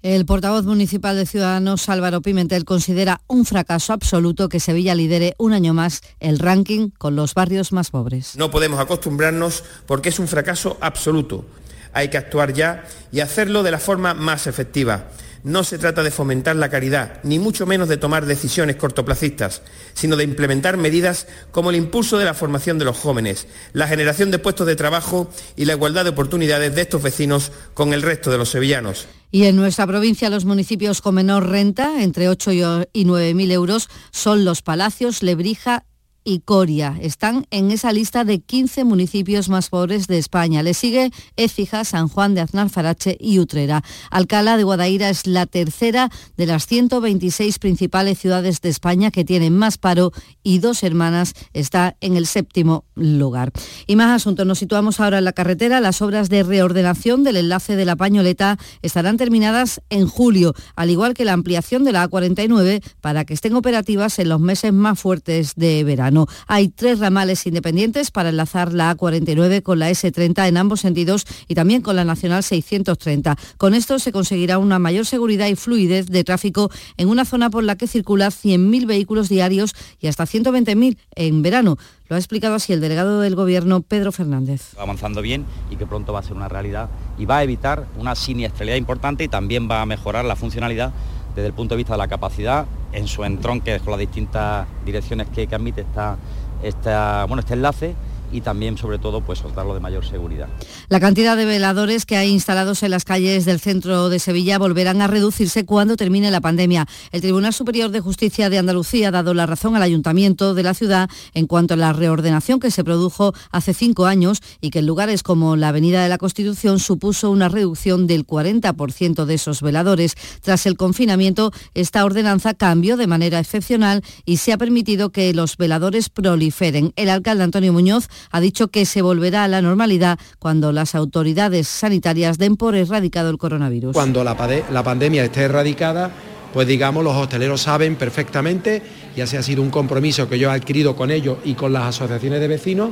[0.00, 5.52] El portavoz municipal de Ciudadanos, Álvaro Pimentel, considera un fracaso absoluto que Sevilla lidere un
[5.52, 8.36] año más el ranking con los barrios más pobres.
[8.36, 11.44] No podemos acostumbrarnos porque es un fracaso absoluto.
[11.92, 15.08] Hay que actuar ya y hacerlo de la forma más efectiva
[15.42, 19.62] no se trata de fomentar la caridad, ni mucho menos de tomar decisiones cortoplacistas,
[19.94, 24.30] sino de implementar medidas como el impulso de la formación de los jóvenes, la generación
[24.30, 28.30] de puestos de trabajo y la igualdad de oportunidades de estos vecinos con el resto
[28.30, 29.06] de los sevillanos.
[29.30, 33.88] Y en nuestra provincia los municipios con menor renta, entre 8 y 9 mil euros,
[34.10, 35.84] son Los Palacios, Lebrija
[36.28, 36.94] y Coria.
[37.00, 40.62] Están en esa lista de 15 municipios más pobres de España.
[40.62, 43.82] Le sigue Écija, San Juan de Aznalfarache y Utrera.
[44.10, 49.56] Alcalá de Guadaira es la tercera de las 126 principales ciudades de España que tienen
[49.56, 50.12] más paro
[50.42, 53.50] y Dos Hermanas está en el séptimo lugar.
[53.86, 54.44] Y más asuntos.
[54.44, 55.80] Nos situamos ahora en la carretera.
[55.80, 61.14] Las obras de reordenación del enlace de la Pañoleta estarán terminadas en julio, al igual
[61.14, 65.54] que la ampliación de la A49 para que estén operativas en los meses más fuertes
[65.54, 66.17] de verano.
[66.46, 71.54] Hay tres ramales independientes para enlazar la A49 con la S30 en ambos sentidos y
[71.54, 73.36] también con la Nacional 630.
[73.56, 77.64] Con esto se conseguirá una mayor seguridad y fluidez de tráfico en una zona por
[77.64, 81.76] la que circulan 100.000 vehículos diarios y hasta 120.000 en verano.
[82.08, 84.74] Lo ha explicado así el delegado del Gobierno, Pedro Fernández.
[84.78, 86.88] Avanzando bien y que pronto va a ser una realidad
[87.18, 90.92] y va a evitar una siniestralidad importante y también va a mejorar la funcionalidad
[91.38, 95.28] desde el punto de vista de la capacidad en su entronque con las distintas direcciones
[95.28, 96.16] que, que admite esta,
[96.62, 97.94] este enlace
[98.32, 100.48] y también sobre todo pues dotarlo de mayor seguridad.
[100.88, 105.02] La cantidad de veladores que hay instalados en las calles del centro de Sevilla volverán
[105.02, 106.86] a reducirse cuando termine la pandemia.
[107.12, 110.74] El Tribunal Superior de Justicia de Andalucía ha dado la razón al ayuntamiento de la
[110.74, 114.86] ciudad en cuanto a la reordenación que se produjo hace cinco años y que en
[114.86, 120.14] lugares como la Avenida de la Constitución supuso una reducción del 40% de esos veladores.
[120.40, 125.56] Tras el confinamiento, esta ordenanza cambió de manera excepcional y se ha permitido que los
[125.56, 126.92] veladores proliferen.
[126.96, 131.68] El alcalde Antonio Muñoz ha dicho que se volverá a la normalidad cuando las autoridades
[131.68, 133.92] sanitarias den por erradicado el coronavirus.
[133.94, 136.10] Cuando la, pandemia esté erradicada,
[136.52, 138.82] pues digamos, los hosteleros saben perfectamente,
[139.16, 141.84] y así ha sido un compromiso que yo he adquirido con ellos y con las
[141.84, 142.90] asociaciones de vecinos,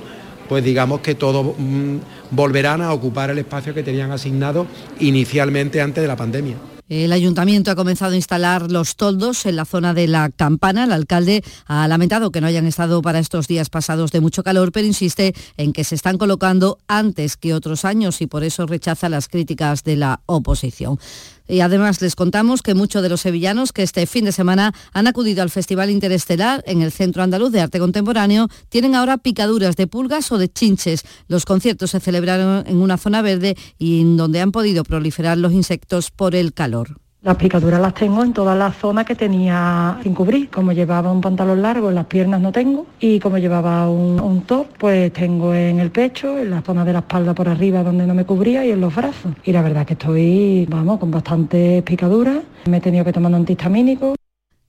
[0.48, 1.96] pues digamos que todos mm,
[2.30, 4.66] volverán a ocupar el espacio que tenían asignado
[5.00, 6.56] inicialmente antes de la pandemia.
[6.88, 10.84] El ayuntamiento ha comenzado a instalar los toldos en la zona de la campana.
[10.84, 14.70] El alcalde ha lamentado que no hayan estado para estos días pasados de mucho calor,
[14.70, 19.08] pero insiste en que se están colocando antes que otros años y por eso rechaza
[19.08, 21.00] las críticas de la oposición.
[21.48, 25.06] Y además les contamos que muchos de los sevillanos que este fin de semana han
[25.06, 29.86] acudido al Festival Interestelar en el Centro Andaluz de Arte Contemporáneo tienen ahora picaduras de
[29.86, 31.04] pulgas o de chinches.
[31.28, 35.52] Los conciertos se celebraron en una zona verde y en donde han podido proliferar los
[35.52, 37.05] insectos por el calor.
[37.26, 40.48] Las picaduras las tengo en todas las zonas que tenía sin cubrir.
[40.48, 42.86] Como llevaba un pantalón largo, en las piernas no tengo.
[43.00, 47.00] Y como llevaba un, top, pues tengo en el pecho, en la zona de la
[47.00, 49.32] espalda por arriba donde no me cubría y en los brazos.
[49.42, 52.44] Y la verdad que estoy, vamos, con bastantes picaduras.
[52.66, 54.14] Me he tenido que tomar un antihistamínico.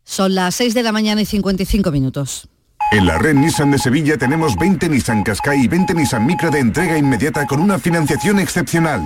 [0.03, 2.49] Son las 6 de la mañana y 55 minutos.
[2.89, 6.59] En la red Nissan de Sevilla tenemos 20 Nissan Qashqai y 20 Nissan Micra de
[6.59, 9.01] entrega inmediata con una financiación excepcional.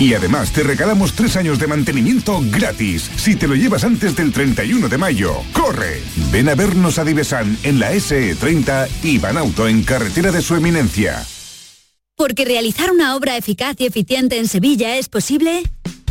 [0.00, 4.32] Y además te regalamos 3 años de mantenimiento gratis si te lo llevas antes del
[4.32, 5.34] 31 de mayo.
[5.52, 6.00] ¡Corre!
[6.32, 11.22] Ven a vernos a Divesan en la SE30 y Banauto en carretera de su eminencia.
[12.16, 15.62] Porque realizar una obra eficaz y eficiente en Sevilla es posible.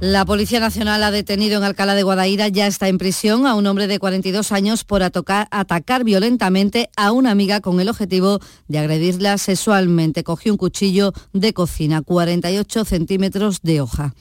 [0.00, 3.66] La Policía Nacional ha detenido en Alcalá de Guadaira, ya está en prisión, a un
[3.66, 9.36] hombre de 42 años por atacar violentamente a una amiga con el objetivo de agredirla
[9.36, 10.24] sexualmente.
[10.24, 14.14] Cogió un cuchillo de cocina, 48 centímetros de hoja.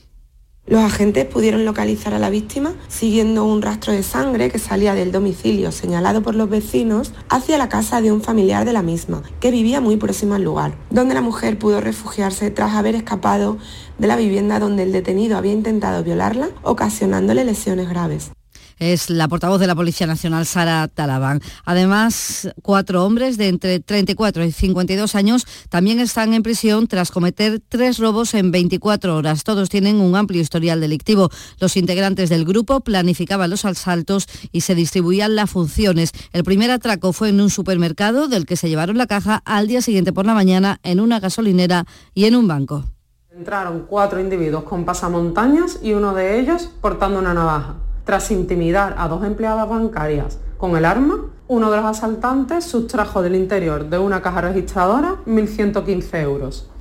[0.70, 5.12] Los agentes pudieron localizar a la víctima siguiendo un rastro de sangre que salía del
[5.12, 9.50] domicilio señalado por los vecinos hacia la casa de un familiar de la misma, que
[9.50, 13.58] vivía muy próximo al lugar, donde la mujer pudo refugiarse tras haber escapado
[13.98, 18.30] de la vivienda donde el detenido había intentado violarla, ocasionándole lesiones graves
[18.80, 21.42] es la portavoz de la Policía Nacional, Sara Talabán.
[21.66, 27.62] Además, cuatro hombres de entre 34 y 52 años también están en prisión tras cometer
[27.68, 29.44] tres robos en 24 horas.
[29.44, 31.30] Todos tienen un amplio historial delictivo.
[31.60, 36.12] Los integrantes del grupo planificaban los asaltos y se distribuían las funciones.
[36.32, 39.82] El primer atraco fue en un supermercado del que se llevaron la caja al día
[39.82, 42.86] siguiente por la mañana en una gasolinera y en un banco.
[43.32, 47.76] Entraron cuatro individuos con pasamontañas y uno de ellos portando una navaja.
[48.10, 53.36] Tras intimidar a dos empleadas bancarias con el arma, uno de los asaltantes sustrajo del
[53.36, 56.72] interior de una caja registradora 1.115 euros.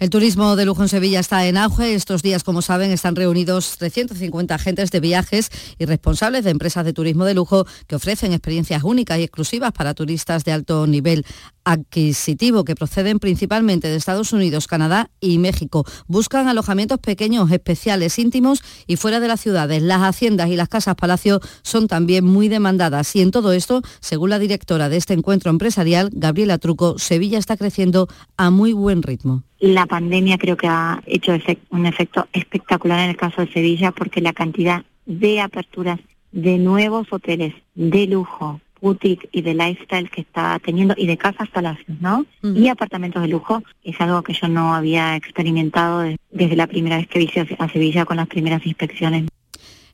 [0.00, 1.94] El turismo de lujo en Sevilla está en auge.
[1.94, 6.94] Estos días, como saben, están reunidos 350 agentes de viajes y responsables de empresas de
[6.94, 11.26] turismo de lujo que ofrecen experiencias únicas y exclusivas para turistas de alto nivel
[11.64, 15.84] adquisitivo que proceden principalmente de Estados Unidos, Canadá y México.
[16.06, 19.82] Buscan alojamientos pequeños, especiales, íntimos y fuera de las ciudades.
[19.82, 24.30] Las haciendas y las casas palacio son también muy demandadas y en todo esto, según
[24.30, 29.44] la directora de este encuentro empresarial, Gabriela Truco, Sevilla está creciendo a muy buen ritmo.
[29.60, 31.32] La pandemia creo que ha hecho
[31.70, 36.00] un efecto espectacular en el caso de Sevilla porque la cantidad de aperturas
[36.32, 41.48] de nuevos hoteles de lujo boutique y de lifestyle que está teniendo y de casas
[41.50, 42.24] palacios, ¿no?
[42.42, 47.06] Y apartamentos de lujo es algo que yo no había experimentado desde la primera vez
[47.08, 49.26] que visité a Sevilla con las primeras inspecciones.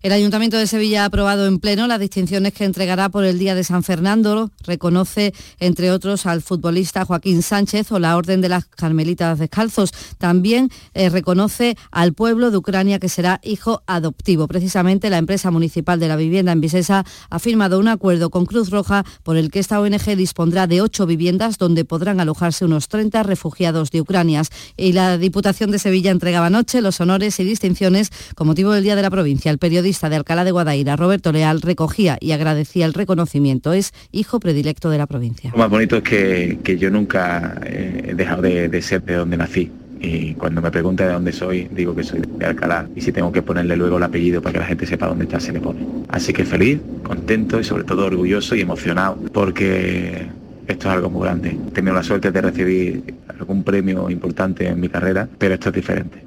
[0.03, 3.55] El Ayuntamiento de Sevilla ha aprobado en pleno las distinciones que entregará por el Día
[3.55, 4.51] de San Fernando.
[4.65, 9.93] Reconoce, entre otros, al futbolista Joaquín Sánchez o la Orden de las Carmelitas Descalzos.
[10.19, 14.47] También eh, reconoce al pueblo de Ucrania que será hijo adoptivo.
[14.49, 18.71] Precisamente la empresa municipal de la vivienda en Visesa ha firmado un acuerdo con Cruz
[18.71, 23.23] Roja por el que esta ONG dispondrá de ocho viviendas donde podrán alojarse unos 30
[23.23, 24.43] refugiados de Ucrania.
[24.77, 28.97] Y la Diputación de Sevilla entregaba anoche los honores y distinciones con motivo del Día
[28.97, 29.51] de la Provincia.
[29.51, 33.73] El de Alcalá de Guadaira, Roberto Leal, recogía y agradecía el reconocimiento.
[33.73, 35.53] Es hijo predilecto de la provincia.
[35.53, 39.71] Lo más bonito es que, yo nunca he dejado de, ser de donde nací.
[40.01, 42.89] Y cuando me pregunta de dónde soy, digo que soy de Alcalá.
[42.97, 45.39] Y si tengo que ponerle luego el apellido para que la gente sepa dónde está,
[45.39, 45.87] se le pone.
[46.09, 50.27] Así que feliz, contento y sobre todo orgulloso y emocionado porque
[50.67, 51.57] esto es algo muy grande.
[51.69, 55.77] He tenido la suerte de recibir algún premio importante en mi carrera, pero esto es
[55.77, 56.26] diferente.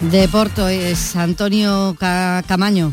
[0.00, 2.92] De Porto es Antonio Camaño.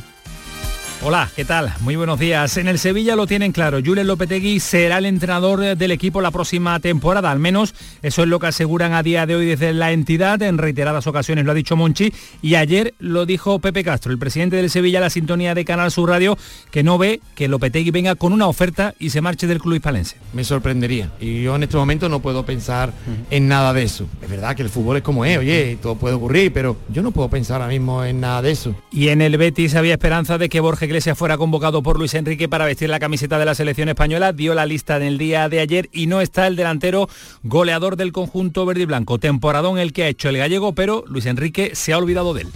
[1.05, 1.73] Hola, ¿qué tal?
[1.81, 2.55] Muy buenos días.
[2.55, 3.79] En el Sevilla lo tienen claro.
[3.83, 7.29] Julen Lopetegui será el entrenador del equipo la próxima temporada.
[7.29, 10.41] Al menos eso es lo que aseguran a día de hoy desde la entidad.
[10.41, 12.13] En reiteradas ocasiones lo ha dicho Monchi.
[12.41, 16.07] Y ayer lo dijo Pepe Castro, el presidente del Sevilla, la sintonía de Canal Sur
[16.07, 16.37] Radio,
[16.71, 20.15] que no ve que Lopetegui venga con una oferta y se marche del club hispalense.
[20.31, 21.11] Me sorprendería.
[21.19, 22.93] Y yo en este momento no puedo pensar
[23.29, 24.07] en nada de eso.
[24.21, 27.11] Es verdad que el fútbol es como es, oye, todo puede ocurrir, pero yo no
[27.11, 28.73] puedo pensar ahora mismo en nada de eso.
[28.89, 32.47] Y en el Betis había esperanza de que Borja Iglesias fuera convocado por Luis Enrique
[32.47, 35.59] para vestir la camiseta de la selección española, dio la lista en el día de
[35.59, 37.09] ayer y no está el delantero
[37.41, 39.17] goleador del conjunto verde y blanco.
[39.17, 42.47] Temporadón el que ha hecho el gallego, pero Luis Enrique se ha olvidado de él.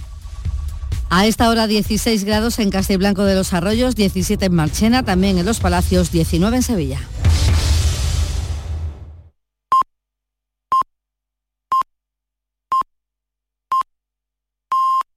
[1.09, 5.45] A esta hora 16 grados en Castilblanco de los Arroyos, 17 en Marchena, también en
[5.47, 6.99] Los Palacios, 19 en Sevilla.